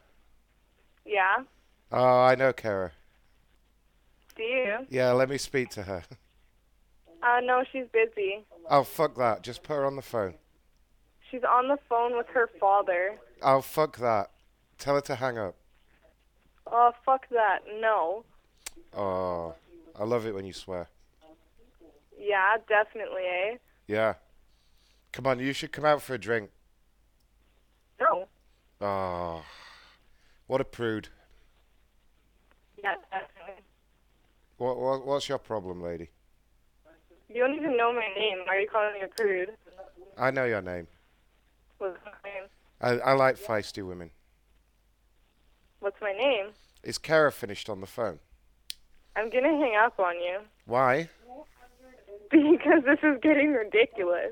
[1.05, 1.37] Yeah.
[1.91, 2.91] Oh, I know Kara.
[4.35, 4.77] Do you?
[4.89, 6.03] Yeah, let me speak to her.
[7.23, 8.43] Uh, no, she's busy.
[8.69, 9.43] Oh, fuck that.
[9.43, 10.35] Just put her on the phone.
[11.29, 13.19] She's on the phone with her father.
[13.41, 14.31] Oh, fuck that.
[14.77, 15.55] Tell her to hang up.
[16.65, 17.59] Oh, fuck that.
[17.79, 18.23] No.
[18.95, 19.53] Oh,
[19.99, 20.87] I love it when you swear.
[22.17, 23.57] Yeah, definitely, eh?
[23.87, 24.15] Yeah.
[25.11, 26.49] Come on, you should come out for a drink.
[27.99, 28.27] No.
[28.81, 29.43] Oh,
[30.47, 31.09] what a prude.
[32.83, 33.63] Yeah, definitely.
[34.57, 36.09] What, what what's your problem, lady?
[37.29, 38.39] You don't even know my name.
[38.45, 39.51] Why are you calling me a prude?
[40.17, 40.87] I know your name.
[41.77, 42.49] What's my name?
[42.81, 44.09] I I like feisty women.
[45.79, 46.47] What's my name?
[46.83, 48.19] Is Kara finished on the phone?
[49.15, 50.39] I'm gonna hang up on you.
[50.65, 51.09] Why?
[52.31, 54.31] Because this is getting ridiculous.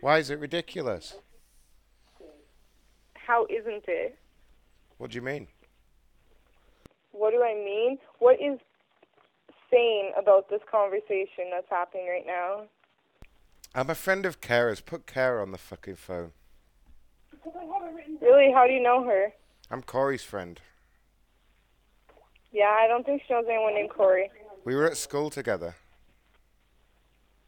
[0.00, 1.16] Why is it ridiculous?
[3.26, 4.16] How isn't it?
[4.98, 5.48] What do you mean?
[7.10, 7.98] What do I mean?
[8.20, 8.60] What is
[9.70, 12.62] sane about this conversation that's happening right now?
[13.74, 14.80] I'm a friend of Kara's.
[14.80, 16.30] Put Kara on the fucking phone.
[18.20, 18.52] Really?
[18.54, 19.32] How do you know her?
[19.70, 20.60] I'm Corey's friend.
[22.52, 24.30] Yeah, I don't think she knows anyone named Corey.
[24.64, 25.74] We were at school together.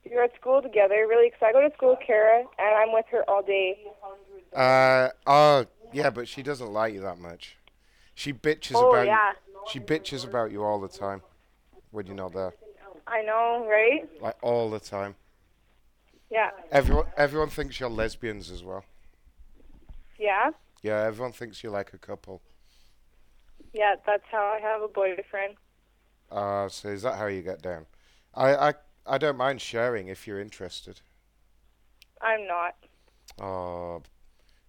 [0.05, 1.29] You were at school together, really?
[1.31, 3.79] Because I go to school with Kara, and I'm with her all day.
[4.55, 7.57] Uh oh yeah, but she doesn't like you that much.
[8.15, 9.31] She bitches Oh, about yeah.
[9.31, 9.61] you.
[9.71, 11.23] She bitches about you all the time
[11.91, 12.55] when you're not there.
[13.07, 14.09] I know, right?
[14.21, 15.15] Like all the time.
[16.31, 16.51] Yeah.
[16.71, 18.85] Everyone everyone thinks you're lesbians as well.
[20.19, 20.51] Yeah?
[20.83, 22.43] Yeah, everyone thinks you're like a couple.
[23.73, 25.55] Yeah, that's how I have a boyfriend.
[26.31, 27.87] Uh so is that how you get down?
[28.35, 28.75] I I
[29.07, 31.01] I don't mind sharing if you're interested.
[32.21, 32.75] I'm not.
[33.41, 34.03] Oh,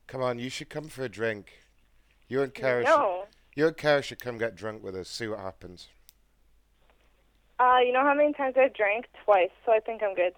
[0.09, 1.61] come on, you should come for a drink.
[2.27, 3.25] You and Kara No.
[3.27, 5.87] should, you and Kara should come get drunk with us, see what happens.
[7.59, 9.05] Uh, you know how many times I've drank?
[9.23, 10.33] Twice, so I think I'm good.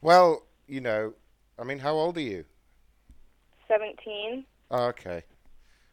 [0.00, 1.14] Well, you know,
[1.58, 2.44] I mean, how old are you?
[3.68, 4.44] 17?
[4.70, 5.24] Oh, okay.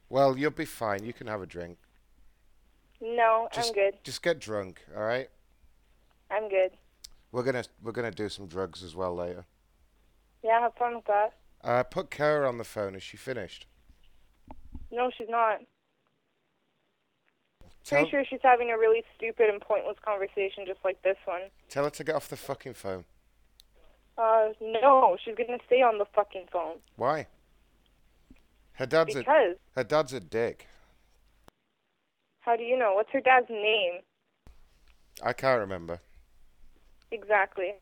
[0.09, 1.03] Well, you'll be fine.
[1.03, 1.77] You can have a drink.
[3.01, 3.93] No, Just, I'm good.
[4.03, 5.29] Just get drunk, all right?
[6.29, 6.71] I'm good.
[7.31, 9.45] We're gonna we're gonna do some drugs as well later.
[10.43, 11.33] Yeah, have fun with that.
[11.63, 12.95] Uh, put Kara on the phone.
[12.95, 13.65] Is she finished?
[14.91, 15.59] No, she's not.
[17.83, 21.41] Tell, Pretty sure she's having a really stupid and pointless conversation just like this one.
[21.69, 23.05] tell her to get off the fucking phone.
[24.17, 26.75] Uh, no, she's gonna stay on the fucking phone.
[26.97, 27.27] Why?
[28.73, 29.55] Her dad's Because.
[29.75, 30.67] a her dad's a dick.
[32.41, 32.93] How do you know?
[32.95, 33.99] What's her dad's name?
[35.23, 35.99] I can't remember.
[37.11, 37.73] Exactly.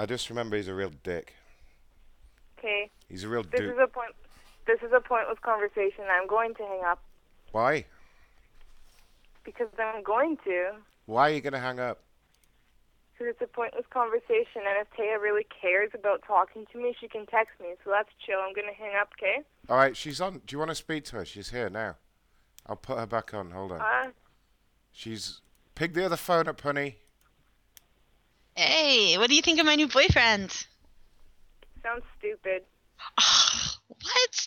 [0.00, 1.34] I just remember he's a real dick.
[2.58, 2.90] Okay.
[3.10, 3.72] He's a real This dude.
[3.72, 4.14] is a point.
[4.66, 6.04] this is a pointless conversation.
[6.10, 7.02] I'm going to hang up
[7.52, 7.84] Why?
[9.44, 10.70] because I'm going to.
[11.04, 12.00] Why are you going to hang up?
[13.12, 17.06] Because it's a pointless conversation, and if Taya really cares about talking to me, she
[17.06, 17.68] can text me.
[17.84, 18.38] So that's chill.
[18.38, 19.42] I'm gonna hang up, okay?
[19.68, 20.40] All right, she's on.
[20.46, 21.26] Do you want to speak to her?
[21.26, 21.96] She's here now.
[22.66, 23.50] I'll put her back on.
[23.50, 23.80] Hold on.
[23.82, 24.10] Uh,
[24.90, 25.42] She's
[25.74, 26.96] pick the other phone up, honey.
[28.62, 30.66] Hey, what do you think of my new boyfriend?
[31.82, 32.62] sounds stupid.
[33.88, 34.46] What?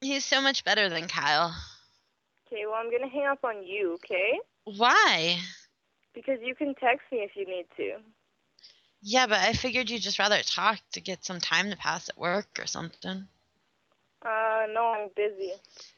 [0.00, 1.54] He's so much better than Kyle.
[2.46, 4.38] Okay, well I'm gonna hang up on you, okay?
[4.64, 5.38] Why?
[6.14, 7.96] Because you can text me if you need to.
[9.02, 12.18] Yeah, but I figured you'd just rather talk to get some time to pass at
[12.18, 13.26] work or something.
[14.24, 15.52] Uh, no, I'm busy.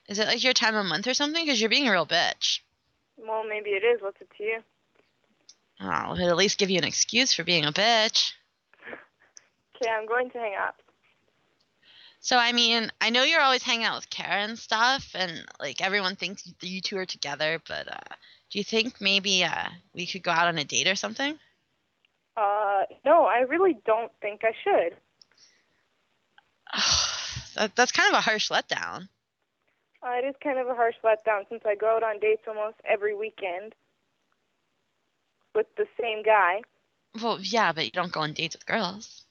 [0.08, 1.44] Is it like your time of month or something?
[1.44, 2.60] Because you're being a real bitch.
[3.16, 4.00] Well, maybe it is.
[4.00, 4.58] What's it to you?
[5.80, 8.32] Oh, it'd at least give you an excuse for being a bitch.
[9.76, 10.76] Okay, I'm going to hang up.
[12.20, 15.82] So I mean, I know you're always hanging out with Kara and stuff, and like
[15.82, 17.60] everyone thinks you two are together.
[17.68, 18.14] But uh,
[18.50, 21.38] do you think maybe uh, we could go out on a date or something?
[22.36, 24.96] Uh, no, I really don't think I should.
[27.56, 29.08] That, that's kind of a harsh letdown.
[30.02, 32.74] Uh, it is kind of a harsh letdown since I go out on dates almost
[32.84, 33.76] every weekend
[35.54, 36.62] with the same guy.
[37.22, 39.22] Well, yeah, but you don't go on dates with girls.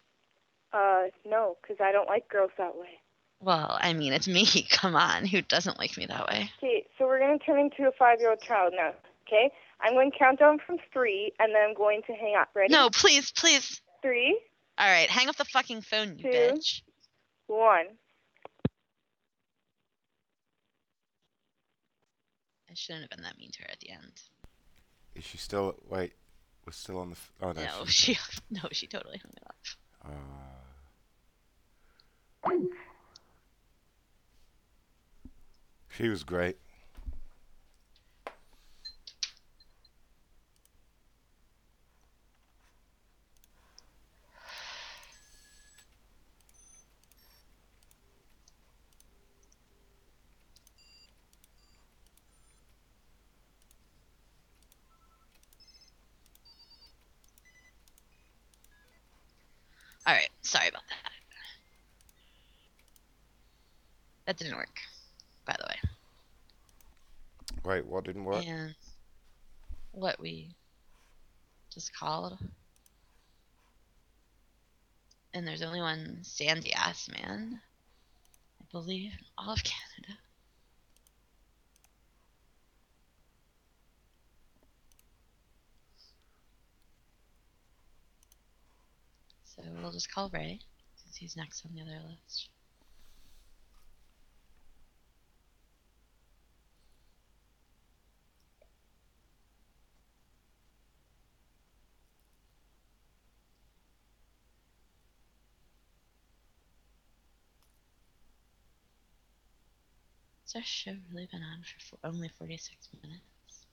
[0.71, 2.99] Uh, no, because I don't like girls that way.
[3.41, 4.45] Well, I mean, it's me.
[4.69, 6.49] Come on, who doesn't like me that way?
[6.57, 8.93] Okay, so we're going to turn into a five-year-old child now,
[9.27, 9.51] okay?
[9.81, 12.49] I'm going to count down from three, and then I'm going to hang up.
[12.55, 12.71] Ready?
[12.73, 13.81] No, please, please.
[14.01, 14.39] Three,
[14.77, 16.29] All right, hang up the fucking phone, you Two.
[16.29, 16.81] bitch.
[17.47, 17.85] one.
[22.69, 24.21] I shouldn't have been that mean to her at the end.
[25.15, 25.75] Is she still?
[25.89, 26.13] Wait,
[26.65, 27.15] we're still on the.
[27.15, 27.61] F- oh no.
[27.63, 29.55] No, she- she, no, she totally hung it up.
[30.05, 30.09] Uh,
[35.89, 36.57] she was great.
[60.05, 61.11] All right, sorry about that.
[64.25, 64.79] That didn't work,
[65.45, 65.89] by the way.
[68.15, 68.45] Work?
[68.45, 68.75] And
[69.91, 70.55] what we
[71.73, 72.37] just called.
[75.33, 77.59] And there's only one sandy ass man,
[78.61, 80.19] I believe, in all of Canada.
[89.43, 90.59] So we'll just call Ray,
[90.95, 92.49] since he's next on the other list.
[110.55, 113.65] Our show really been on for fo- only 46 minutes?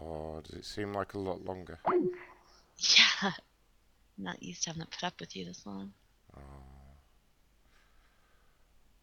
[0.00, 1.78] Oh, does it seem like a lot longer?
[2.78, 3.32] Yeah.
[3.32, 3.32] I'm
[4.16, 5.92] not used to having to put up with you this long.
[6.36, 6.40] Oh.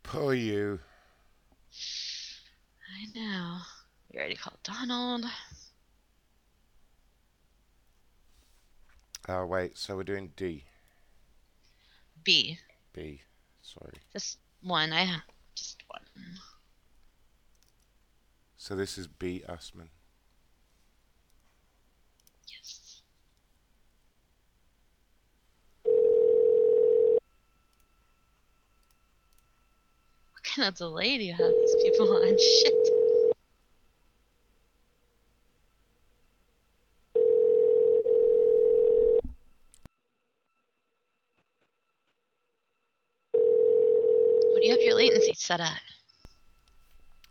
[0.04, 0.80] Poor you.
[2.88, 3.58] I know.
[4.14, 5.26] We already called Donald.
[9.28, 10.64] Oh wait, so we're doing D,
[12.24, 12.60] B.
[12.94, 13.22] B.
[13.64, 13.98] Sorry.
[14.14, 14.94] Just one.
[14.94, 15.24] I ha-
[15.56, 16.02] just one.
[18.66, 19.90] So this is B Usman.
[22.50, 23.04] Yes.
[30.32, 32.24] What kind of delay do you have these people on?
[32.40, 32.74] Shit.
[44.54, 45.82] What do you have your latency set at?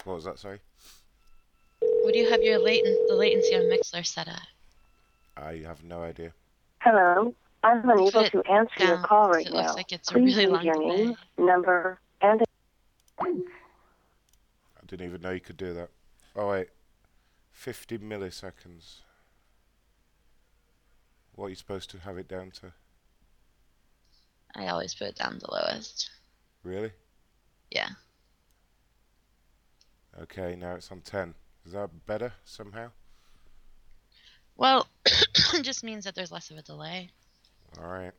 [0.05, 0.39] What was that?
[0.39, 0.61] Sorry.
[2.05, 4.47] What do you have your latent the latency on Mixlr set at?
[5.39, 6.35] I have no idea.
[6.81, 7.35] Hello.
[7.63, 9.75] I'm unable Put to answer your call right it looks now.
[9.75, 10.97] like it's a Please really leave long your delay.
[11.07, 12.43] name, number, and
[13.19, 13.25] I
[14.87, 15.89] didn't even know you could do that.
[16.37, 16.69] Oh wait,
[17.53, 18.97] 50 milliseconds.
[21.35, 22.73] What are you supposed to have it down to?
[24.55, 26.11] I always put it down the lowest.
[26.63, 26.93] Really?
[27.71, 27.89] Yeah.
[30.21, 31.33] Okay, now it's on 10.
[31.65, 32.91] Is that better somehow?
[34.57, 37.11] Well, it just means that there's less of a delay.
[37.79, 38.13] Alright.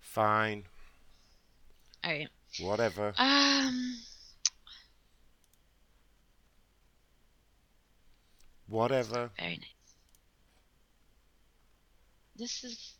[0.00, 0.64] Fine.
[2.04, 2.28] All right.
[2.60, 3.12] Whatever.
[3.18, 3.98] Um.
[8.68, 9.30] Whatever.
[9.38, 9.78] Very nice.
[12.36, 12.94] This is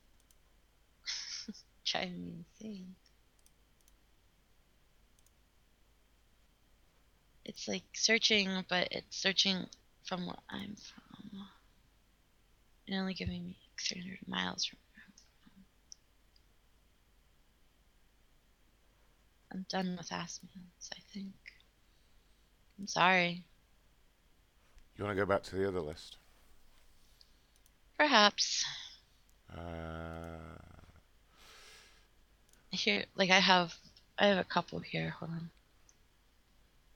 [1.85, 2.95] driving me insane.
[7.49, 9.65] It's like searching, but it's searching
[10.05, 11.47] from what I'm from.
[12.87, 15.13] And only giving me 300 miles from where I'm
[19.51, 19.61] from.
[19.61, 21.33] I'm done with Assmans, I think.
[22.79, 23.45] I'm sorry.
[24.99, 26.19] You want to go back to the other list?
[27.97, 28.67] Perhaps.
[29.51, 30.37] Uh,
[32.71, 33.75] Here, like I have,
[34.19, 35.11] I have a couple here.
[35.19, 35.51] Hold on.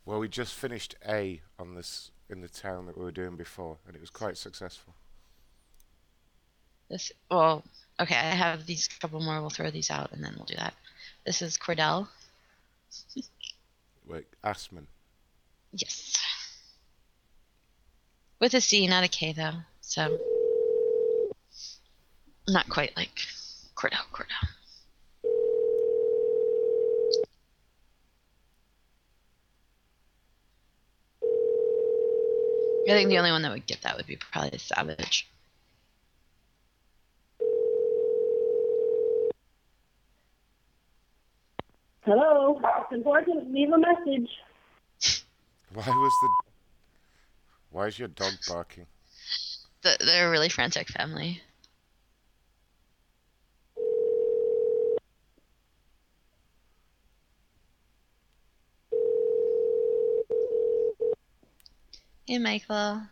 [0.04, 3.78] Well, we just finished A on this in the town that we were doing before,
[3.86, 4.94] and it was quite successful.
[6.88, 7.64] This, well,
[8.00, 9.40] okay, I have these couple more.
[9.40, 10.74] We'll throw these out and then we'll do that.
[11.24, 12.08] This is Cordell.
[14.06, 14.84] Wait, Assman.
[15.72, 16.18] Yes.
[18.40, 19.62] With a C, not a K though.
[19.80, 20.18] So
[22.48, 23.22] not quite like
[23.74, 24.48] Cordell, Cordell.
[32.88, 35.28] I think the only one that would get that would be probably Savage.
[42.04, 43.52] Hello, it's important.
[43.52, 44.28] Leave a message.
[45.72, 46.28] Why was the?
[47.70, 48.86] Why is your dog barking?
[49.82, 51.40] Th- They're a really frantic family.
[62.32, 63.02] Hey, Michael.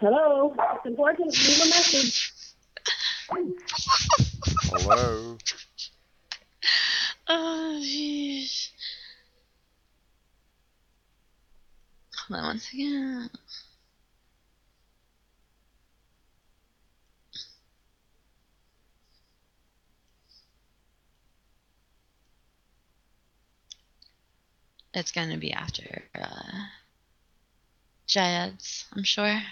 [0.00, 1.38] Hello, it's important.
[1.38, 2.32] Leave a message.
[3.28, 5.38] Hello.
[7.28, 8.70] Oh, jeez.
[12.26, 13.30] Hold on one second.
[24.94, 26.68] It's gonna be after uh,
[28.96, 29.42] I'm sure.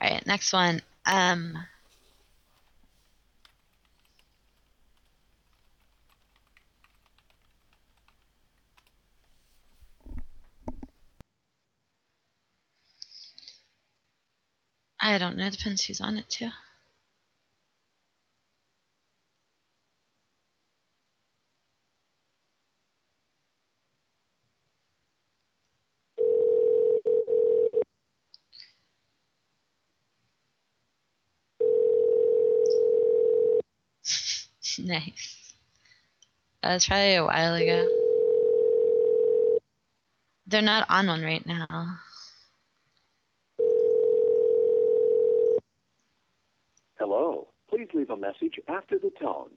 [0.00, 0.80] All right, next one.
[1.04, 1.58] Um,
[15.00, 15.46] I don't know.
[15.46, 16.50] It Depends who's on it too.
[34.86, 35.54] Nice.
[36.62, 37.86] That was probably a while ago.
[40.46, 41.98] They're not on one right now.
[46.98, 47.48] Hello.
[47.68, 49.50] Please leave a message after the tone.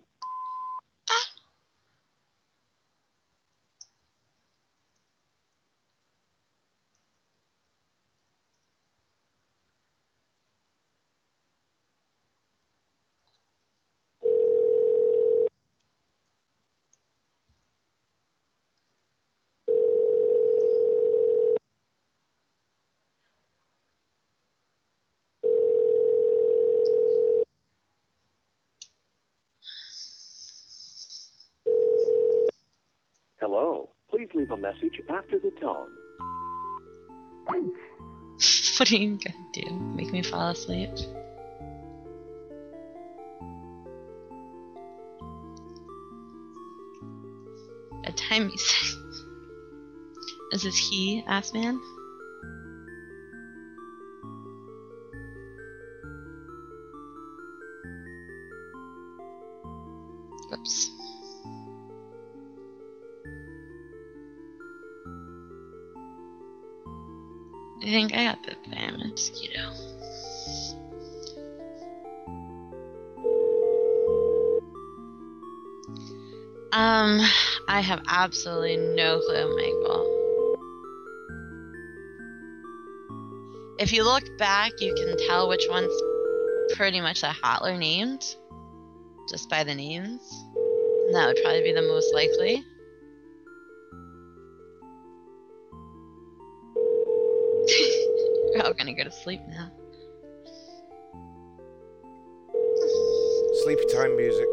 [33.39, 33.89] Hello.
[34.11, 35.89] Please leave a message after the tone.
[38.79, 39.69] what are you gonna do?
[39.95, 40.89] Make me fall asleep?
[48.05, 48.59] A time music.
[50.51, 51.79] Is this he, ass man?
[67.99, 69.59] Think I got bit by a mosquito.
[76.71, 77.19] Um,
[77.67, 80.15] I have absolutely no clue, Michael.
[83.79, 85.91] If you look back, you can tell which one's
[86.75, 88.23] pretty much the Hotler named,
[89.29, 90.21] just by the names.
[91.11, 92.63] That would probably be the most likely.
[98.59, 99.71] We're all gonna go to sleep now.
[103.63, 104.47] Sleepy time music.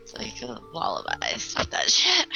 [0.00, 1.36] It's like a lullaby.
[1.36, 2.26] Stop that shit.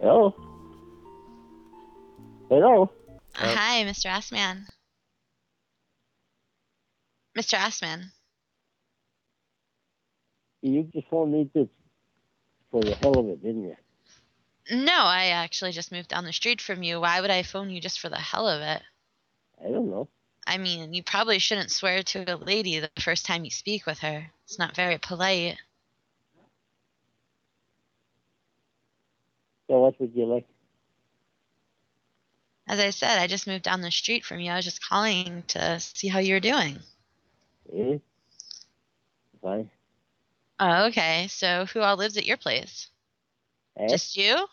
[0.00, 0.32] Hello?
[2.48, 2.97] Hello?
[3.78, 4.10] Hi, Mr.
[4.10, 4.64] Assman.
[7.38, 7.54] Mr.
[7.56, 8.06] Assman.
[10.62, 11.70] You just phoned me just
[12.72, 13.76] for the hell of it, didn't you?
[14.72, 17.00] No, I actually just moved down the street from you.
[17.00, 18.82] Why would I phone you just for the hell of it?
[19.64, 20.08] I don't know.
[20.44, 24.00] I mean, you probably shouldn't swear to a lady the first time you speak with
[24.00, 24.26] her.
[24.42, 25.56] It's not very polite.
[29.68, 30.48] So what would you like?
[32.68, 34.52] As I said, I just moved down the street from you.
[34.52, 36.78] I was just calling to see how you're doing.
[37.74, 37.98] Eh?
[39.40, 39.70] Fine.
[40.60, 41.28] Oh, okay.
[41.30, 42.88] So who all lives at your place?
[43.78, 43.86] Eh?
[43.88, 44.46] Just you?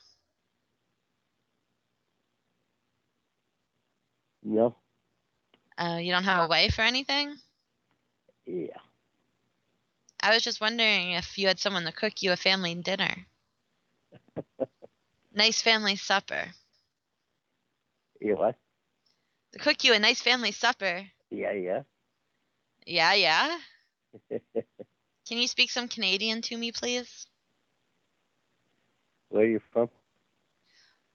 [4.43, 4.75] No.
[5.77, 7.35] Oh, you don't have a wife or anything?
[8.45, 8.77] Yeah.
[10.21, 13.25] I was just wondering if you had someone to cook you a family dinner.
[15.33, 16.53] nice family supper.
[18.25, 18.55] You what?
[19.51, 21.05] To cook you a nice family supper.
[21.29, 21.83] Yeah, yeah.
[22.87, 23.59] Yeah, yeah.
[25.27, 27.27] Can you speak some Canadian to me, please?
[29.29, 29.89] Where are you from?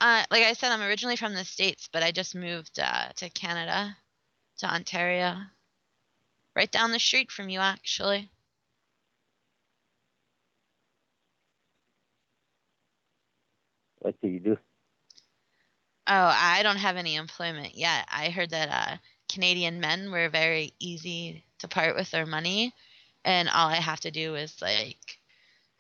[0.01, 3.29] Uh, like I said, I'm originally from the States, but I just moved uh, to
[3.31, 3.97] Canada,
[4.59, 5.35] to Ontario.
[6.55, 8.31] Right down the street from you, actually.
[13.99, 14.59] What do you do?
[16.11, 18.09] Oh, I don't have any employment yet.
[18.13, 18.99] I heard that uh,
[19.33, 22.75] Canadian men were very easy to part with their money,
[23.25, 25.21] and all I have to do is like,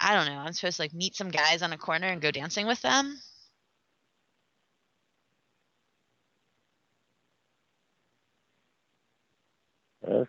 [0.00, 0.38] I don't know.
[0.40, 3.20] I'm supposed to like meet some guys on a corner and go dancing with them.
[10.06, 10.26] Huh?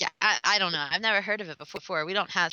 [0.00, 0.86] Yeah, I, I don't know.
[0.90, 2.06] I've never heard of it before.
[2.06, 2.51] We don't have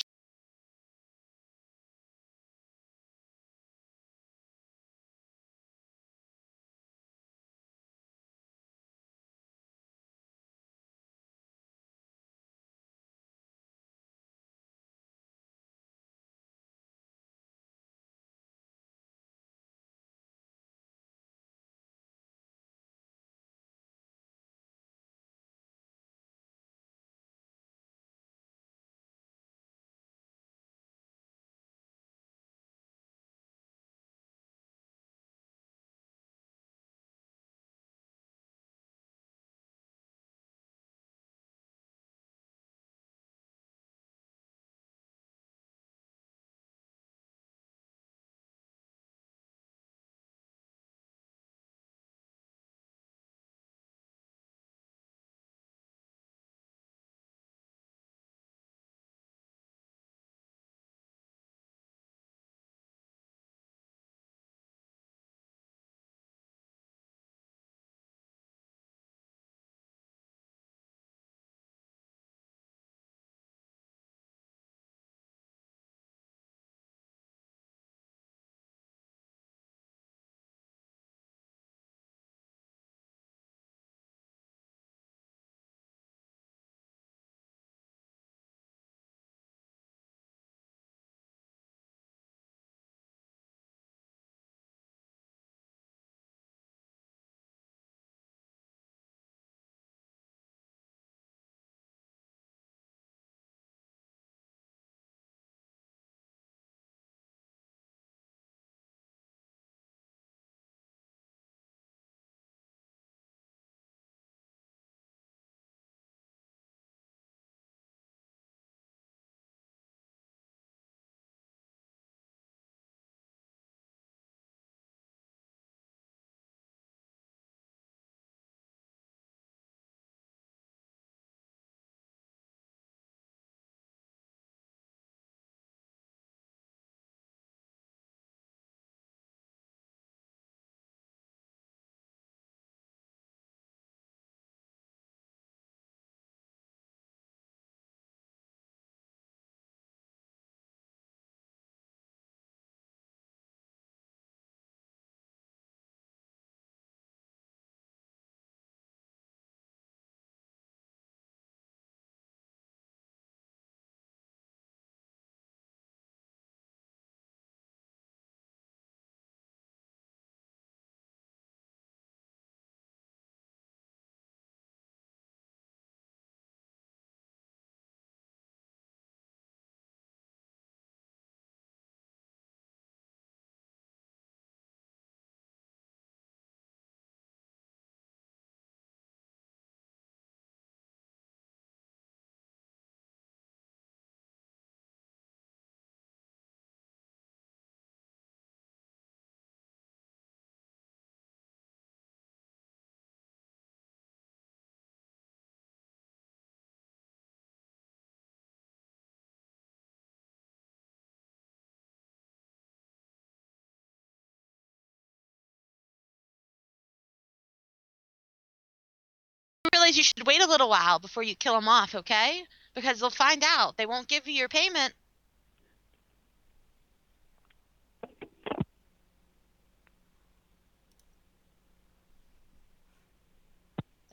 [219.96, 222.42] you should wait a little while before you kill them off, okay?
[222.74, 223.76] Because they'll find out.
[223.76, 224.94] They won't give you your payment.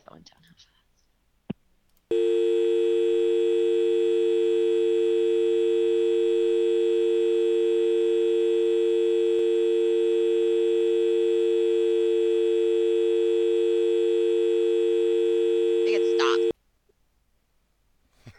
[0.07, 0.53] Going down how
[2.11, 2.86] fast?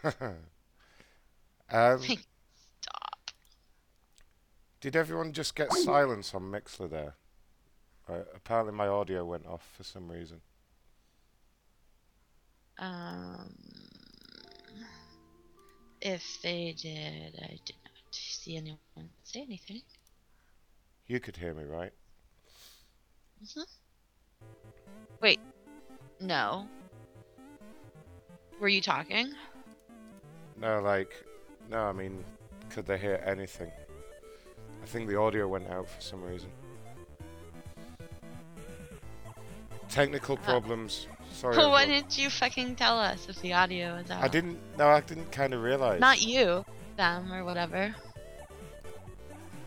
[1.71, 3.31] um, stop.
[4.79, 7.15] did everyone just get silence on Mixlr there?
[8.07, 10.41] Right, apparently my audio went off for some reason.
[12.79, 13.53] Um,
[16.01, 19.81] if they did, I did not see anyone say anything.
[21.07, 21.91] You could hear me, right?
[23.53, 23.61] hmm
[25.21, 25.39] Wait,
[26.21, 26.67] no.
[28.59, 29.33] Were you talking?
[30.59, 31.13] No, like,
[31.69, 32.23] no, I mean,
[32.69, 33.71] could they hear anything?
[34.83, 36.49] I think the audio went out for some reason.
[39.89, 41.07] Technical uh, problems.
[41.31, 41.57] Sorry.
[41.57, 44.23] Well, why didn't you fucking tell us if the audio was out?
[44.23, 44.59] I didn't.
[44.77, 45.99] No, I didn't kind of realize.
[45.99, 46.65] Not you,
[46.97, 47.95] them, or whatever.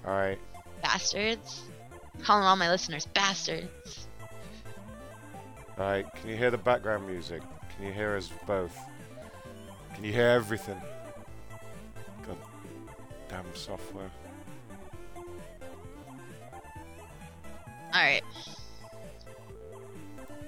[0.07, 0.39] All right.
[0.83, 1.63] Bastards.
[2.23, 4.07] Calling all my listeners bastards.
[5.79, 6.07] All right.
[6.17, 7.43] Can you hear the background music?
[7.77, 8.77] Can you hear us both?
[10.03, 10.81] You hear everything?
[12.27, 12.37] God
[13.29, 14.11] damn software.
[17.95, 18.25] Alright.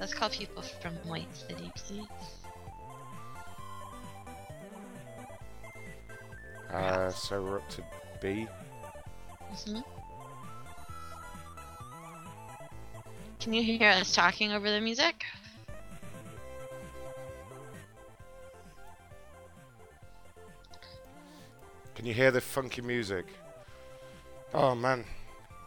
[0.01, 2.09] Let's call people from White City, please.
[6.73, 7.85] Uh, so we're up to
[8.21, 8.49] B.
[9.67, 9.79] hmm
[13.39, 15.23] Can you hear us talking over the music?
[22.05, 23.25] Can you hear the funky music?
[24.53, 25.07] Oh man,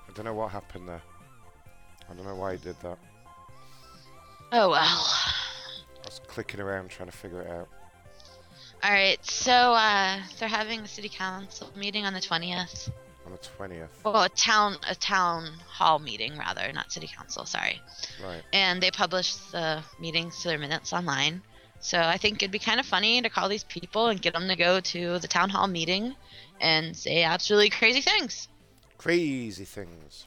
[0.08, 1.02] I don't know what happened there.
[2.08, 3.00] I don't know why he did that.
[4.52, 4.78] Oh well.
[4.78, 7.68] I was clicking around trying to figure it out.
[8.86, 12.92] Alright, so uh they're having a city council meeting on the twentieth.
[13.26, 14.00] On the twentieth.
[14.04, 17.82] Well a town a town hall meeting rather, not city council, sorry.
[18.24, 18.44] Right.
[18.54, 21.42] and they publish the meetings to their minutes online.
[21.80, 24.48] So I think it'd be kind of funny to call these people and get them
[24.48, 26.16] to go to the town hall meeting
[26.60, 28.48] and say absolutely crazy things.
[28.98, 30.26] Crazy things.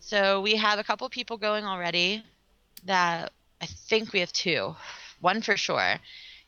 [0.00, 2.24] So we have a couple people going already
[2.84, 4.74] that I think we have two.
[5.20, 5.96] One for sure.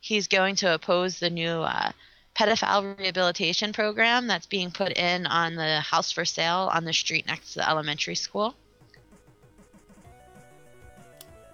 [0.00, 1.92] He's going to oppose the new uh,
[2.34, 7.26] pedophile rehabilitation program that's being put in on the house for sale on the street
[7.26, 8.54] next to the elementary school.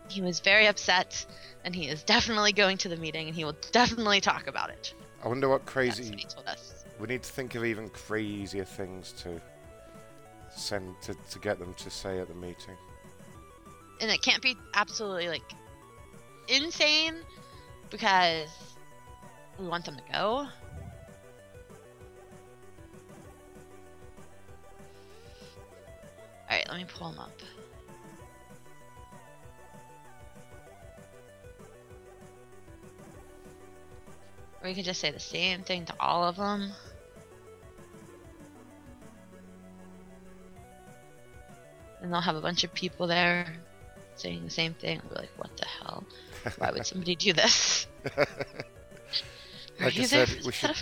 [0.09, 1.25] He was very upset,
[1.65, 4.95] and he is definitely going to the meeting, and he will definitely talk about it.
[5.23, 6.27] I wonder what crazy.
[6.47, 6.85] Us.
[6.99, 9.41] We need to think of even crazier things to
[10.51, 12.77] send to, to get them to say at the meeting.
[14.01, 15.53] And it can't be absolutely like
[16.49, 17.17] insane
[17.91, 18.49] because
[19.59, 20.47] we want them to go.
[26.51, 27.43] All right, let me pull them up.
[34.63, 36.73] Or you could just say the same thing to all of them.
[42.01, 43.47] And they'll have a bunch of people there
[44.15, 45.01] saying the same thing.
[45.03, 46.05] I'll be like, what the hell?
[46.59, 47.87] Why would somebody do this?
[49.81, 50.75] Like I said, we should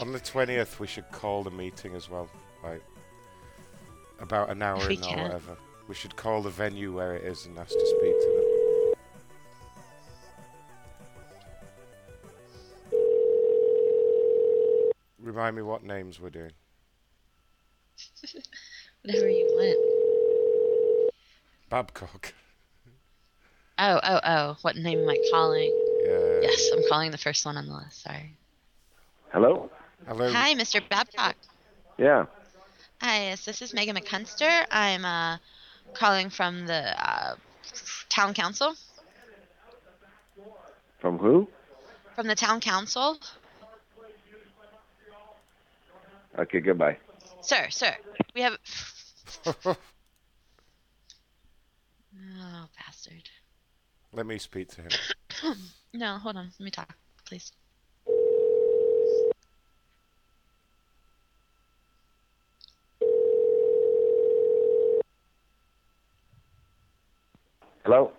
[0.00, 2.28] on the twentieth we should call the meeting as well,
[2.62, 2.82] like
[4.18, 5.56] about an hour in or whatever.
[5.86, 8.55] We should call the venue where it is and ask to speak to them.
[15.26, 16.52] Remind me what names we're doing.
[19.02, 21.12] Whatever you want.
[21.68, 22.32] Babcock.
[23.76, 24.56] Oh, oh, oh.
[24.62, 25.76] What name am I calling?
[26.04, 26.42] Yeah.
[26.42, 28.04] Yes, I'm calling the first one on the list.
[28.04, 28.36] Sorry.
[29.32, 29.68] Hello?
[30.06, 30.30] Hello.
[30.32, 30.80] Hi, Mr.
[30.88, 31.34] Babcock.
[31.98, 32.26] Yeah.
[33.00, 34.64] Hi, yes, this is Megan McCunster.
[34.70, 35.38] I'm uh,
[35.94, 37.34] calling from the uh,
[38.08, 38.76] town council.
[41.00, 41.48] From who?
[42.14, 43.18] From the town council.
[46.38, 46.98] Okay, goodbye.
[47.40, 47.94] Sir, sir,
[48.34, 48.56] we have.
[52.38, 53.28] Oh, bastard.
[54.12, 55.56] Let me speak to him.
[55.94, 56.50] no, hold on.
[56.58, 56.94] Let me talk,
[57.26, 57.52] please.
[67.84, 68.12] Hello?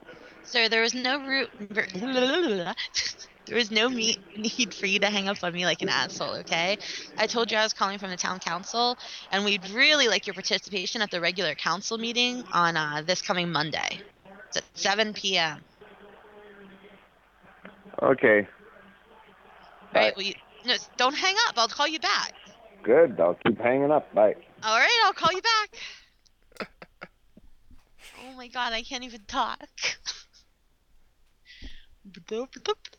[0.44, 1.50] Sir, there was no root.
[3.48, 6.36] there was no me- need for you to hang up on me like an asshole,
[6.36, 6.78] okay?
[7.18, 8.98] I told you I was calling from the town council,
[9.32, 13.52] and we'd really like your participation at the regular council meeting on uh, this coming
[13.52, 14.02] Monday.
[14.48, 15.64] It's at 7 p.m.
[18.02, 18.48] Okay.
[19.96, 20.34] All right, well, you,
[20.66, 21.56] no, don't hang up.
[21.58, 22.34] I'll call you back.
[22.84, 23.20] Good.
[23.20, 24.14] I'll keep hanging up.
[24.14, 24.36] Bye.
[24.64, 26.70] All right, I'll call you back.
[28.22, 29.68] oh my god, I can't even talk.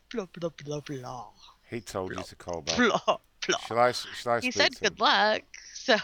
[1.69, 2.77] He told you to call back.
[2.77, 3.17] Blah, blah.
[3.67, 3.91] Shall I?
[3.91, 4.89] Shall I He speak said to him?
[4.93, 5.41] good luck,
[5.73, 5.95] so.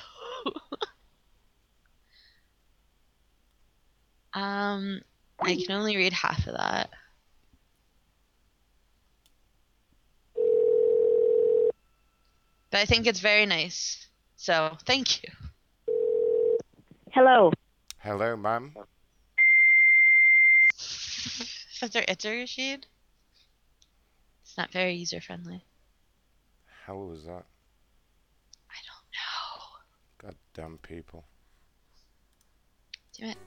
[4.34, 5.01] um,
[5.41, 6.89] I can only read half of that.
[12.72, 14.08] But I think it's very nice.
[14.36, 15.30] So thank you.
[17.12, 17.51] Hello.
[17.99, 18.74] Hello, ma'am.
[21.80, 22.88] Professor Itzer Rashid?
[24.56, 25.66] It's not very user friendly.
[26.86, 27.43] How was that?
[28.70, 30.32] I don't know.
[30.53, 31.26] Goddamn people.
[33.18, 33.38] Do it.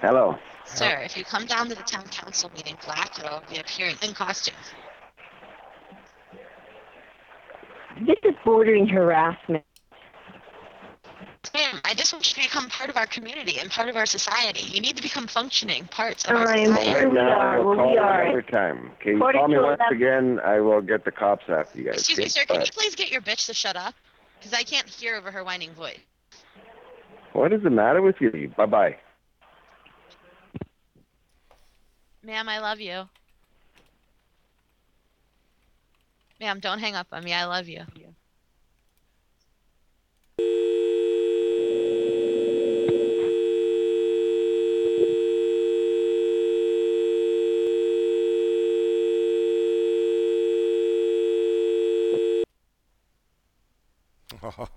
[0.00, 0.36] Hello.
[0.64, 4.14] Sir, if you come down to the town council meeting, Black will be appearing in
[4.14, 4.56] costume.
[8.00, 9.64] This is bordering harassment.
[11.54, 14.04] Ma'am, I just want you to become part of our community and part of our
[14.04, 14.60] society.
[14.62, 16.90] You need to become functioning parts of our I'm society.
[16.92, 17.58] sure we Now I are.
[17.62, 18.22] will Well, call we you are.
[18.22, 18.90] another time.
[19.00, 21.78] Okay, you According call me to once that- again, I will get the cops after
[21.78, 21.94] you guys.
[22.00, 22.28] Excuse me, okay?
[22.28, 22.64] sir, can Bye.
[22.64, 23.94] you please get your bitch to shut up?
[24.38, 25.98] Because I can't hear over her whining voice.
[27.32, 28.52] What is the matter with you?
[28.56, 28.96] Bye bye.
[32.22, 33.08] Ma'am, I love you.
[36.38, 37.32] Ma'am, don't hang up on me.
[37.32, 37.84] I love you.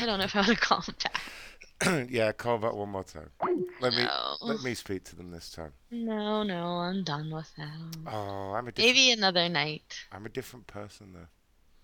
[0.00, 2.08] I don't know if I want to call him back.
[2.10, 3.30] yeah, call back one more time.
[3.80, 4.06] Let me
[4.40, 5.72] let me speak to them this time.
[5.90, 7.90] No, no, I'm done with them.
[8.06, 9.82] Oh, I'm a different, Maybe another night.
[10.12, 11.28] I'm a different person though.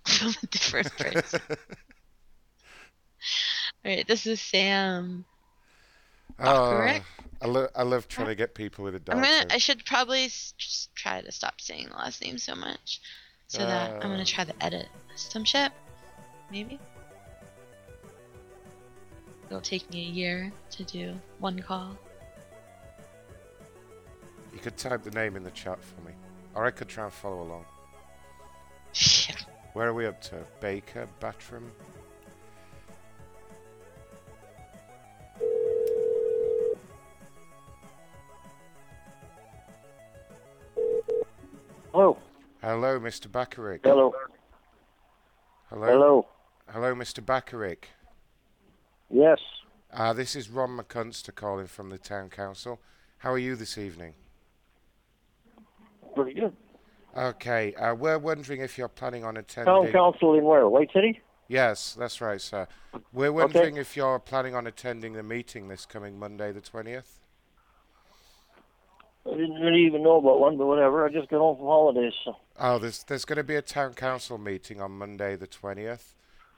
[0.22, 1.40] I'm a different person.
[3.84, 5.24] Alright, this is Sam.
[6.38, 7.02] Oh, Bacharach?
[7.42, 9.16] I, lo- I love trying to get people with a dog.
[9.16, 9.46] I'm gonna.
[9.50, 13.00] I should probably s- just try to stop saying the last name so much,
[13.48, 14.00] so that I'm Uh.
[14.00, 15.72] gonna try to edit some shit.
[16.50, 16.78] Maybe.
[19.50, 21.96] It'll take me a year to do one call.
[24.52, 26.12] You could type the name in the chat for me,
[26.54, 27.64] or I could try and follow along.
[29.72, 30.36] Where are we up to?
[30.60, 31.64] Baker, Batram.
[41.92, 42.16] Hello.
[42.62, 43.30] Hello, Mr.
[43.30, 43.80] Bacharach.
[43.82, 44.14] Hello.
[45.70, 45.86] Hello.
[45.86, 46.26] Hello.
[46.68, 47.24] Hello, Mr.
[47.24, 47.88] Bacharach.
[49.10, 49.38] Yes.
[49.92, 52.80] Uh, this is Ron McCunster calling from the town council.
[53.18, 54.14] How are you this evening?
[56.14, 56.56] Pretty good.
[57.16, 59.72] Okay, uh, we're wondering if you're planning on attending.
[59.72, 60.68] Town council in where?
[60.68, 61.20] White City?
[61.48, 62.68] Yes, that's right, sir.
[63.12, 67.18] We're wondering if you're planning on attending the meeting this coming Monday, the 20th.
[69.26, 71.04] I didn't really even know about one, but whatever.
[71.04, 72.36] I just got home from holidays, so.
[72.60, 76.14] Oh, there's there's going to be a town council meeting on Monday, the 20th.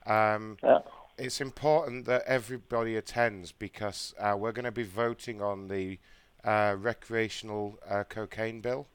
[0.07, 0.79] Um, Yeah.
[1.19, 5.99] It's important that everybody attends because uh, we're going to be voting on the
[6.45, 8.89] uh, recreational uh, cocaine bill.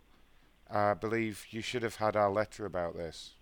[0.69, 3.35] I believe you should have had our letter about this.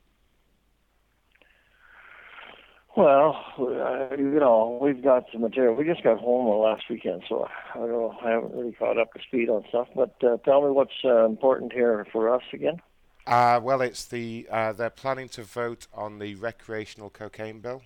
[2.95, 5.75] Well, uh, you know, we've got some material.
[5.75, 8.17] We just got home last weekend, so I don't know.
[8.23, 9.87] I haven't really caught up to speed on stuff.
[9.93, 12.81] But uh, tell me what's uh, important here for us again.
[13.27, 17.81] Uh, well, it's the uh, they're planning to vote on the recreational cocaine bill,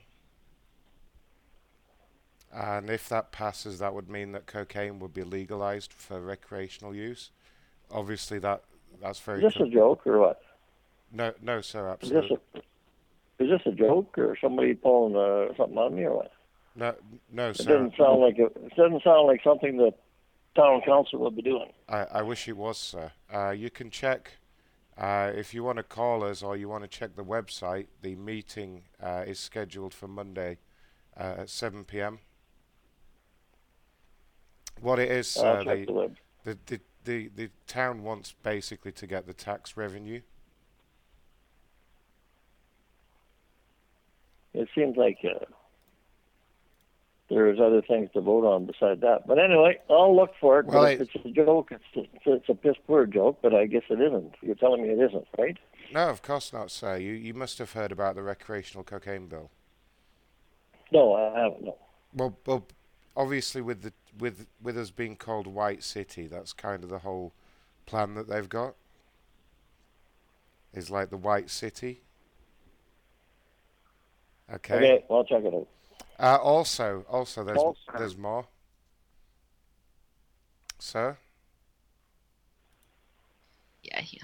[2.54, 7.32] and if that passes, that would mean that cocaine would be legalized for recreational use.
[7.92, 8.64] Obviously, that
[9.02, 9.44] that's very.
[9.44, 10.42] Is this a joke or what?
[11.12, 12.60] No, no, sir, Is this a
[13.44, 16.32] is this a joke or somebody pulling uh, something on me or what?
[16.76, 16.94] No,
[17.32, 17.64] no, It sir.
[17.64, 19.94] doesn't sound like it, it doesn't sound like something that
[20.56, 21.72] town council would be doing.
[21.88, 23.12] I, I wish it was, sir.
[23.34, 24.34] Uh, you can check
[24.98, 27.88] uh, if you want to call us or you want to check the website.
[28.02, 30.58] The meeting uh, is scheduled for Monday
[31.18, 32.20] uh, at 7 p.m.
[34.82, 39.28] What it is, I'll uh, the, the the, the the town wants basically to get
[39.28, 40.22] the tax revenue.
[44.54, 45.46] It seems like uh,
[47.30, 49.28] there's other things to vote on beside that.
[49.28, 50.66] But anyway, I'll look for it.
[50.66, 54.02] Well, it's a joke, it's, it's, it's a piss poor joke, but I guess it
[54.02, 54.34] isn't.
[54.42, 55.58] You're telling me it isn't, right?
[55.94, 56.98] No, of course not, sir.
[56.98, 59.52] You you must have heard about the recreational cocaine bill.
[60.92, 61.64] No, I haven't.
[61.64, 61.78] No.
[62.14, 62.68] Well, well,
[63.16, 67.34] obviously with the with with us being called White City, that's kind of the whole
[67.86, 68.76] plan that they've got.
[70.74, 72.02] Is like the White City.
[74.54, 74.76] Okay.
[74.76, 75.68] Okay, well, I'll check it out.
[76.20, 77.80] Uh, also, also there's Also.
[77.98, 78.46] there's more.
[80.80, 81.18] Sir.
[83.84, 84.24] Yeah, yeah.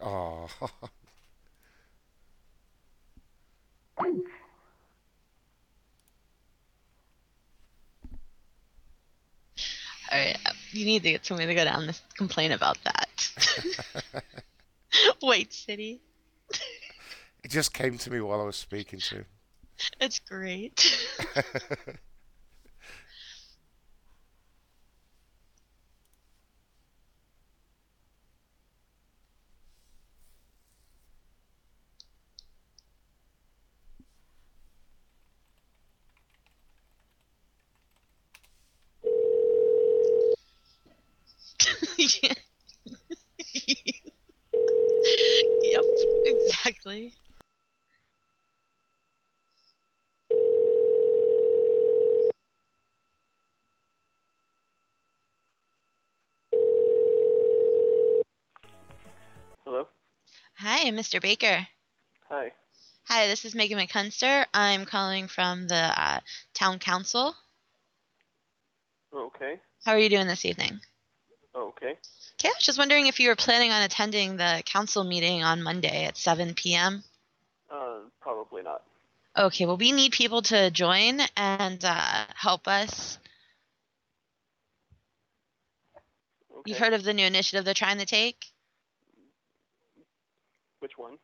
[0.00, 0.48] Oh.
[10.12, 10.52] All right, uh,
[10.84, 13.30] you need to get somebody to go down and complain about that.
[15.20, 16.00] White City.
[17.42, 19.24] it just came to me while I was speaking to.
[20.00, 20.96] It's great.
[41.96, 42.34] Yeah.
[45.62, 45.84] yep,
[46.24, 47.14] exactly.
[59.64, 59.88] Hello.
[60.56, 61.20] Hi, Mr.
[61.20, 61.66] Baker.
[62.28, 62.52] Hi.
[63.06, 64.46] Hi, this is Megan McHunster.
[64.54, 66.20] I'm calling from the uh,
[66.54, 67.34] town council.
[69.14, 69.60] Okay.
[69.84, 70.80] How are you doing this evening?
[71.54, 71.96] Okay.
[72.40, 75.62] Okay, I was just wondering if you were planning on attending the council meeting on
[75.62, 77.04] Monday at 7 p.m.
[77.70, 78.82] Uh, probably not.
[79.36, 83.18] Okay, well, we need people to join and uh, help us.
[86.50, 86.70] Okay.
[86.70, 88.46] You've heard of the new initiative they're trying to take?
[90.84, 91.16] Which one?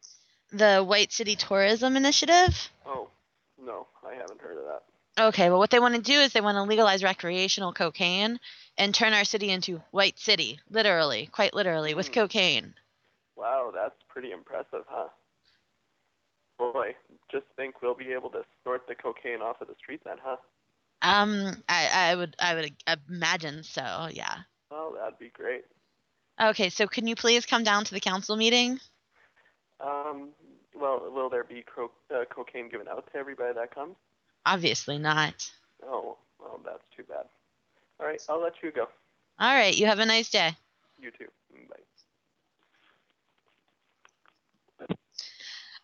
[0.52, 2.70] The White City Tourism Initiative?
[2.86, 3.10] Oh,
[3.62, 5.22] no, I haven't heard of that.
[5.22, 8.40] Okay, well, what they want to do is they want to legalize recreational cocaine
[8.78, 12.72] and turn our city into White City, literally, quite literally, with cocaine.
[13.36, 15.08] Wow, that's pretty impressive, huh?
[16.58, 16.94] Boy,
[17.30, 20.36] just think we'll be able to sort the cocaine off of the street then, huh?
[21.02, 22.72] Um, I, I would, I would
[23.10, 24.08] imagine so.
[24.10, 24.38] Yeah.
[24.70, 25.64] Oh, that'd be great.
[26.40, 28.80] Okay, so can you please come down to the council meeting?
[29.82, 30.28] Um,
[30.74, 33.96] well, will there be cro- uh, cocaine given out to everybody that comes?
[34.46, 35.50] Obviously not.
[35.84, 37.26] Oh, well, that's too bad.
[37.98, 38.88] All right, I'll let you go.
[39.38, 40.56] All right, you have a nice day.
[41.00, 41.26] You too.
[41.68, 41.76] Bye.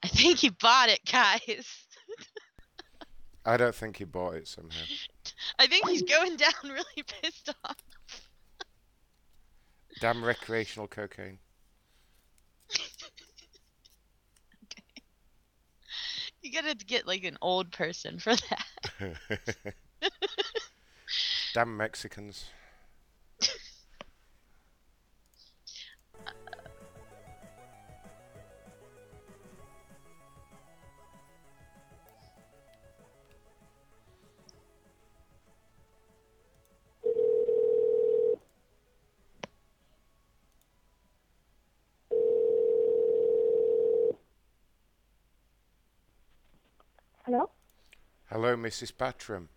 [0.02, 1.66] I think he bought it, guys.
[3.44, 4.77] I don't think he bought it somehow.
[5.59, 7.77] I think he's going down really pissed off.
[10.01, 11.39] Damn recreational cocaine.
[16.47, 19.16] You gotta get like an old person for that.
[21.55, 22.44] Damn Mexicans.
[48.47, 48.93] Hello, Mrs.
[48.93, 49.48] Batram.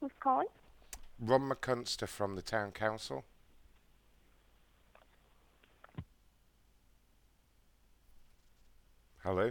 [0.00, 0.46] Who's calling?
[1.18, 3.24] Ron McCunster from the town council.
[9.24, 9.50] Hello?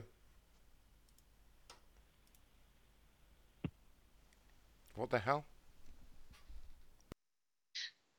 [4.96, 5.44] What the hell?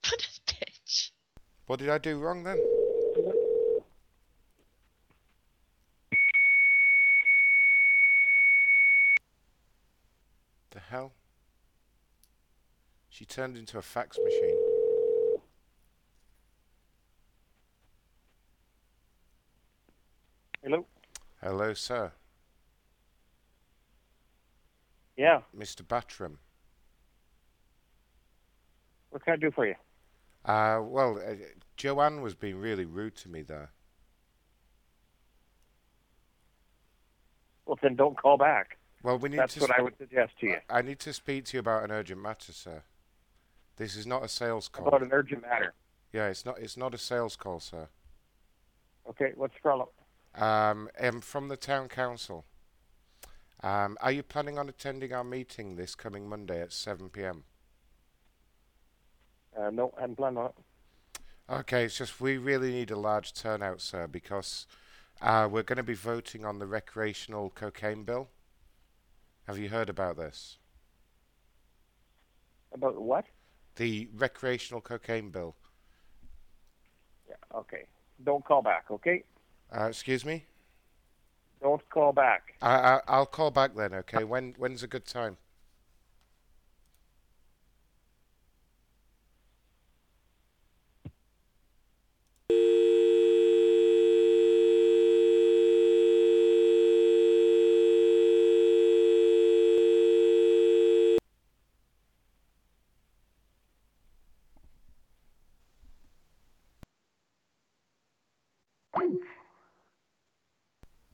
[0.11, 1.13] What a bitch.
[1.65, 2.59] What did I do wrong then?
[10.71, 11.13] The hell?
[13.21, 14.57] She turned into a fax machine.
[20.63, 20.87] Hello?
[21.43, 22.13] Hello, sir.
[25.19, 25.43] Yeah.
[25.55, 25.83] Mr.
[25.83, 26.39] Batram.
[29.11, 29.75] What can I do for you?
[30.47, 31.35] Uh, well, uh,
[31.77, 33.71] Joanne was being really rude to me there.
[37.67, 38.79] Well, then don't call back.
[39.03, 39.61] Well, we need That's to.
[39.61, 40.57] what I would suggest to you.
[40.71, 42.83] I need to speak to you about an urgent matter, sir.
[43.81, 44.89] This is not a sales call.
[44.89, 45.73] About an urgent matter.
[46.13, 46.59] Yeah, it's not.
[46.59, 47.89] It's not a sales call, sir.
[49.09, 49.89] Okay, what's the problem?
[50.35, 52.45] Um, I'm from the town council.
[53.63, 57.45] Um, are you planning on attending our meeting this coming Monday at 7 p.m.?
[59.59, 60.55] Uh, no, I hadn't planned on it.
[61.49, 64.67] Okay, it's just we really need a large turnout, sir, because
[65.23, 68.29] uh, we're going to be voting on the recreational cocaine bill.
[69.47, 70.59] Have you heard about this?
[72.75, 73.25] About what?
[73.77, 75.55] The recreational cocaine bill.
[77.29, 77.85] Yeah, okay.
[78.25, 79.25] Don't call back, okay?
[79.75, 80.45] Uh, excuse me?
[81.63, 82.55] Don't call back.
[82.61, 84.25] I, I, I'll call back then, okay?
[84.25, 85.37] When When's a good time?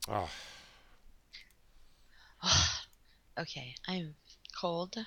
[0.09, 0.29] Oh,
[3.39, 4.15] Okay, I'm
[4.55, 4.97] cold.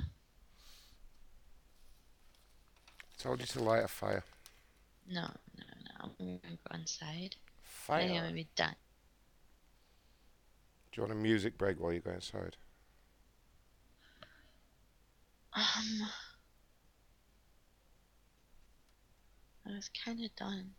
[3.19, 4.25] told you to light a fire.
[5.07, 5.91] No, no, no.
[6.01, 6.39] I'm gonna
[6.69, 7.37] go inside.
[7.63, 7.99] Fire?
[7.99, 8.75] I think I'm gonna be done.
[10.93, 12.57] Do you want a music break while you go inside?
[15.53, 16.09] Um,
[19.67, 20.71] I was kind of done.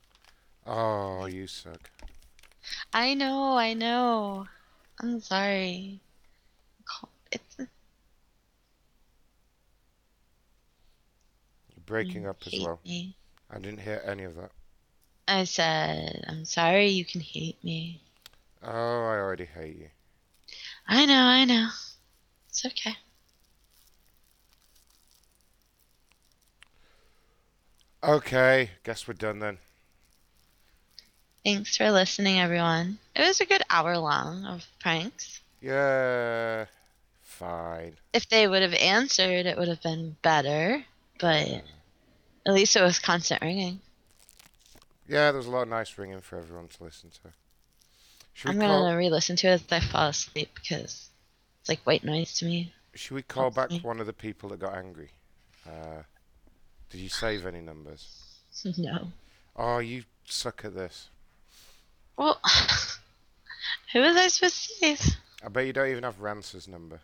[0.65, 1.91] Oh, you suck.
[2.93, 4.47] I know, I know.
[4.99, 5.99] I'm sorry.
[6.85, 7.67] Co- It's You're
[11.85, 12.79] breaking up as well.
[12.85, 13.15] me.
[13.49, 14.51] I didn't hear any of that.
[15.27, 18.01] I said, I'm sorry you can hate me.
[18.63, 19.87] Oh, I already hate you.
[20.87, 21.69] I know, I know.
[22.49, 22.95] It's okay.
[28.03, 29.57] Okay, guess we're done then.
[31.45, 32.97] Thanks for listening, everyone.
[33.15, 35.41] It was a good hour long of pranks.
[35.61, 36.65] Yeah,
[37.23, 37.93] fine.
[38.13, 40.83] If they would have answered, it would have been better,
[41.21, 41.63] but
[42.45, 43.79] at least it was constant ringing.
[45.07, 47.31] Yeah, there's a lot of nice ringing for everyone to listen to.
[48.33, 51.09] Should I'm gonna re-listen to it as I fall asleep because
[51.59, 52.73] it's like white noise to me.
[52.95, 55.09] Should we call back one of the people that got angry?
[55.67, 56.03] Uh,
[56.89, 58.07] did you save any numbers?
[58.77, 59.07] no.
[59.55, 61.09] Oh, you suck at this.
[62.17, 62.39] Well,
[63.93, 65.15] who was I supposed to save?
[65.43, 66.99] I bet you don't even have Rance's number.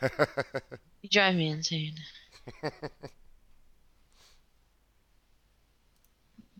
[0.00, 0.62] God.
[1.04, 1.96] You drive me insane.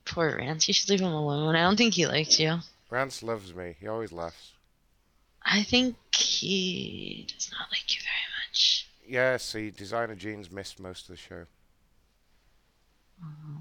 [0.05, 0.69] Poor Rance.
[0.69, 1.57] You should leave him alone.
[1.57, 2.59] I don't think he likes you.
[2.91, 3.75] Rance loves me.
[3.81, 4.53] He always laughs.
[5.43, 8.13] I think he does not like you very
[8.47, 8.87] much.
[9.09, 11.47] Yeah, see, designer jeans missed most of the show.
[13.25, 13.57] Mm-hmm.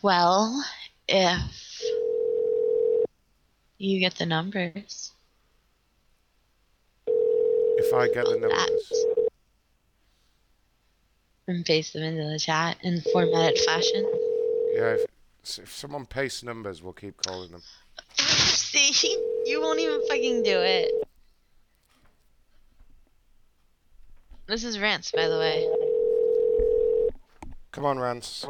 [0.00, 0.64] Well,
[1.06, 1.82] if
[3.76, 5.12] you get the numbers,
[7.84, 9.04] If I get the numbers,
[11.46, 14.10] and paste them into the chat in formatted fashion.
[14.72, 15.06] yeah, if,
[15.42, 17.62] if someone pastes numbers, we'll keep calling them.
[18.16, 20.92] See, you won't even fucking do it.
[24.46, 25.68] This is Rance, by the way.
[27.72, 28.46] Come on, Rance.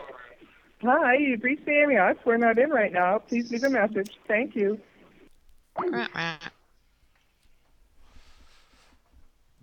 [0.82, 2.18] Hi, you've reached the Amias.
[2.24, 3.18] We're not in right now.
[3.18, 4.10] Please leave a message.
[4.28, 4.78] Thank you.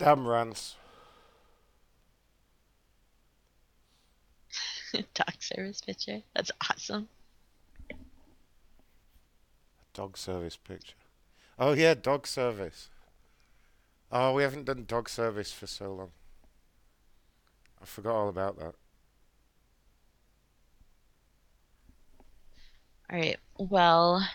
[0.01, 0.77] Damn, Rance.
[5.13, 6.23] Dog service picture.
[6.33, 7.07] That's awesome.
[9.93, 10.95] Dog service picture.
[11.59, 12.89] Oh, yeah, dog service.
[14.11, 16.11] Oh, we haven't done dog service for so long.
[17.79, 18.73] I forgot all about that.
[23.11, 23.37] All right.
[23.59, 24.27] Well,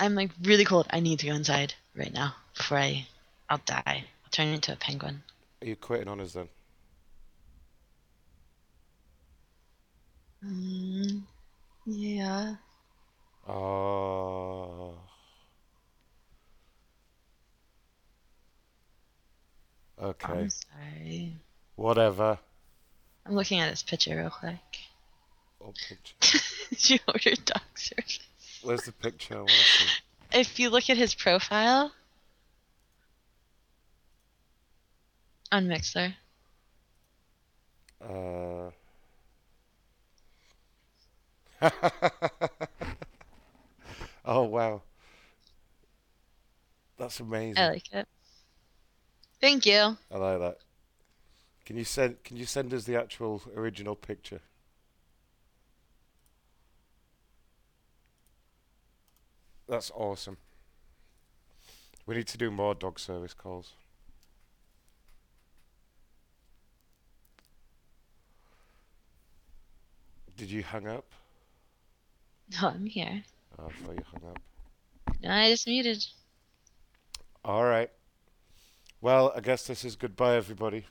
[0.00, 0.86] I'm like really cold.
[0.90, 3.06] I need to go inside right now before I,
[3.50, 3.82] I'll die.
[3.86, 5.22] I'll turn into a penguin.
[5.60, 6.48] Are you quitting on us then?
[10.42, 11.22] Mm,
[11.84, 12.54] yeah.
[13.46, 14.94] Oh.
[20.02, 20.32] Okay.
[20.32, 21.34] I'm sorry.
[21.76, 22.38] Whatever.
[23.26, 24.56] I'm looking at this picture real quick.
[25.62, 26.38] Oh, picture.
[26.70, 27.60] Did you order dog?
[28.62, 29.34] Where's the picture?
[29.34, 29.86] I want to see.
[30.32, 31.92] if you look at his profile
[35.52, 36.14] on Mixlr.
[38.02, 38.70] Uh.
[44.24, 44.80] oh wow,
[46.96, 47.58] that's amazing.
[47.58, 48.08] I like it.
[49.40, 49.96] Thank you.
[50.10, 50.58] I like that.
[51.66, 54.40] Can you send Can you send us the actual original picture?
[59.70, 60.36] That's awesome.
[62.04, 63.74] We need to do more dog service calls.
[70.36, 71.04] Did you hang up?
[72.60, 73.22] No, I'm here.
[73.60, 74.40] Oh, I thought you hung up.
[75.22, 76.04] No, I just muted.
[77.44, 77.90] All right.
[79.00, 80.86] Well, I guess this is goodbye, everybody.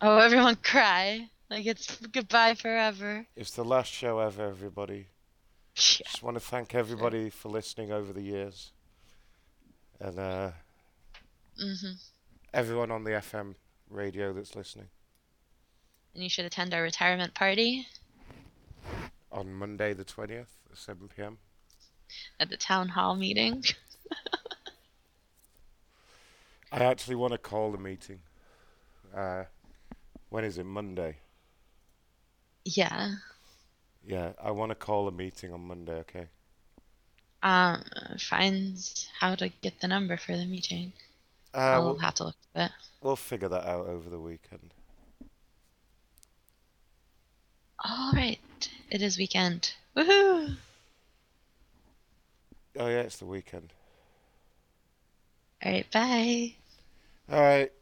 [0.00, 1.30] Oh, everyone cry.
[1.48, 3.24] Like it's goodbye forever.
[3.36, 5.06] It's the last show ever, everybody.
[6.04, 8.72] Just want to thank everybody for listening over the years.
[10.00, 10.50] And uh,
[11.58, 11.98] hmm
[12.52, 13.54] everyone on the FM
[13.90, 14.88] radio that's listening.
[16.14, 17.86] And you should attend our retirement party
[19.32, 21.38] On Monday, the 20th, at 7 p.m.
[22.40, 23.62] at the town hall meeting.
[26.72, 28.20] I actually want to call the meeting.
[29.14, 29.44] Uh,
[30.30, 30.64] when is it?
[30.64, 31.18] Monday.
[32.64, 33.16] yeah.
[34.08, 36.28] Yeah, I want to call a meeting on Monday, okay?
[37.42, 37.84] Um,
[38.18, 38.74] find
[39.20, 40.94] how to get the number for the meeting.
[41.52, 42.72] Uh, I'll we'll, have to look at it.
[43.02, 44.72] we'll figure that out over the weekend.
[47.84, 48.40] All right,
[48.90, 49.74] it is weekend.
[49.94, 50.56] Woohoo!
[52.78, 53.74] Oh, yeah, it's the weekend.
[55.62, 56.54] All right, bye.
[57.30, 57.72] All right.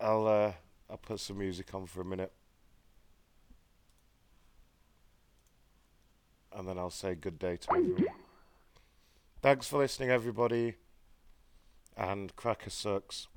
[0.00, 0.52] I'll uh,
[0.90, 2.32] I'll put some music on for a minute.
[6.56, 8.06] And then I'll say good day to everyone.
[9.42, 10.74] Thanks for listening, everybody.
[11.98, 13.28] And Cracker sucks.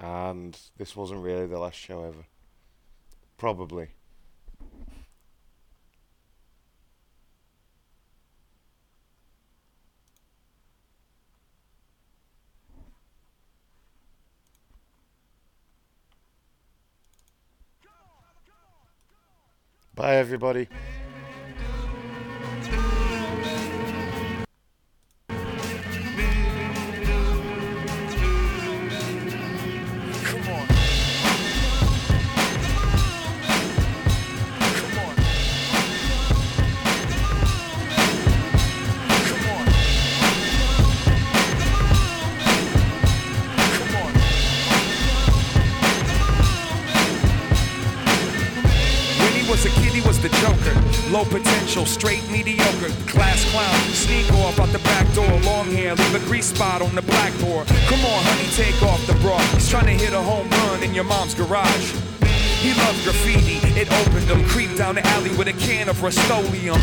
[0.00, 2.26] And this wasn't really the last show ever.
[3.38, 3.88] Probably.
[19.94, 20.68] Bye, everybody.
[49.64, 50.74] Was a kid, he was the joker.
[51.10, 52.90] Low potential, straight mediocre.
[53.06, 55.30] Class clown, sneak off out the back door.
[55.40, 57.66] Long hair, leave a grease spot on the blackboard.
[57.86, 59.38] Come on, honey, take off the bra.
[59.54, 62.13] He's trying to hit a home run in your mom's garage.
[62.64, 64.40] He loved graffiti, it opened him.
[64.48, 66.80] Creep down the alley with a can of Rust-Oleum.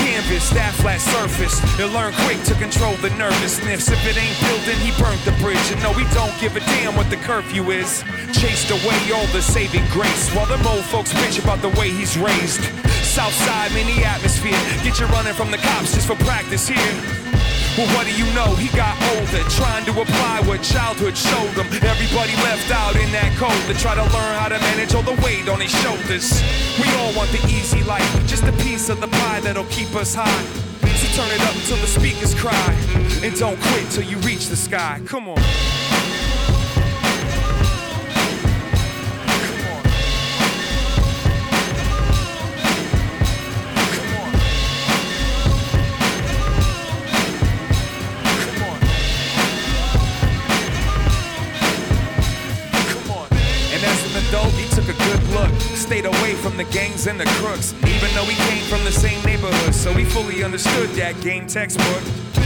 [0.00, 1.60] Canvas, that flat surface.
[1.76, 3.92] He'll learn quick to control the nervousness.
[3.92, 5.60] If it ain't building, he burnt the bridge.
[5.68, 8.02] And no, he don't give a damn what the curfew is.
[8.32, 10.32] Chased away all the saving grace.
[10.32, 12.64] While them old folks bitch about the way he's raised.
[13.04, 14.56] Southside, mini atmosphere.
[14.80, 17.36] Get you running from the cops just for practice here.
[17.78, 18.56] Well, what do you know?
[18.56, 21.66] He got older, trying to apply what childhood showed him.
[21.86, 25.14] Everybody left out in that cold to try to learn how to manage all the
[25.22, 26.42] weight on his shoulders.
[26.82, 30.12] We all want the easy life, just a piece of the pie that'll keep us
[30.12, 30.42] high.
[30.98, 32.74] So turn it up until the speakers cry,
[33.22, 35.00] and don't quit till you reach the sky.
[35.06, 35.38] Come on.
[55.98, 57.74] Stayed away from the gangs and the crooks.
[57.82, 62.02] Even though we came from the same neighborhood, so we fully understood that game textbook.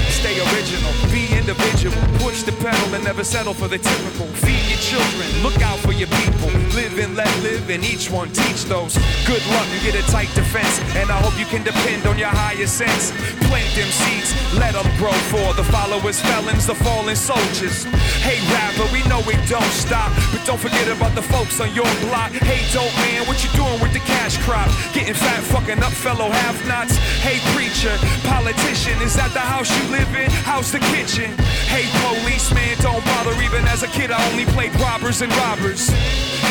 [0.09, 1.93] Stay original, be individual.
[2.25, 4.25] Push the pedal and never settle for the typical.
[4.41, 6.51] Feed your children, look out for your people.
[6.73, 8.97] Live and let live, and each one teach those.
[9.27, 10.81] Good luck and get a tight defense.
[10.97, 13.13] And I hope you can depend on your higher sense.
[13.49, 17.85] Plant them seeds, let them grow for the followers, felons, the fallen soldiers.
[18.25, 20.13] Hey, rapper, we know it don't stop.
[20.33, 22.33] But don't forget about the folks on your block.
[22.33, 24.69] Hey, dope man, what you doing with the cash crop?
[24.95, 26.97] Getting fat, fucking up fellow have nots.
[27.21, 27.93] Hey, preacher,
[28.25, 30.31] politician, is that the house you live in?
[30.49, 31.37] How's the kitchen?
[31.69, 33.37] Hey, policeman, don't bother.
[33.43, 35.91] Even as a kid, I only played robbers and robbers.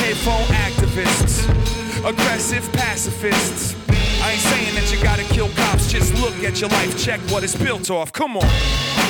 [0.01, 1.47] Headphone activists,
[2.07, 3.75] aggressive pacifists.
[4.21, 7.43] I ain't saying that you gotta kill cops, just look at your life, check what
[7.43, 8.13] it's built off.
[8.13, 9.00] Come on.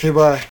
[0.00, 0.49] Okay, bye.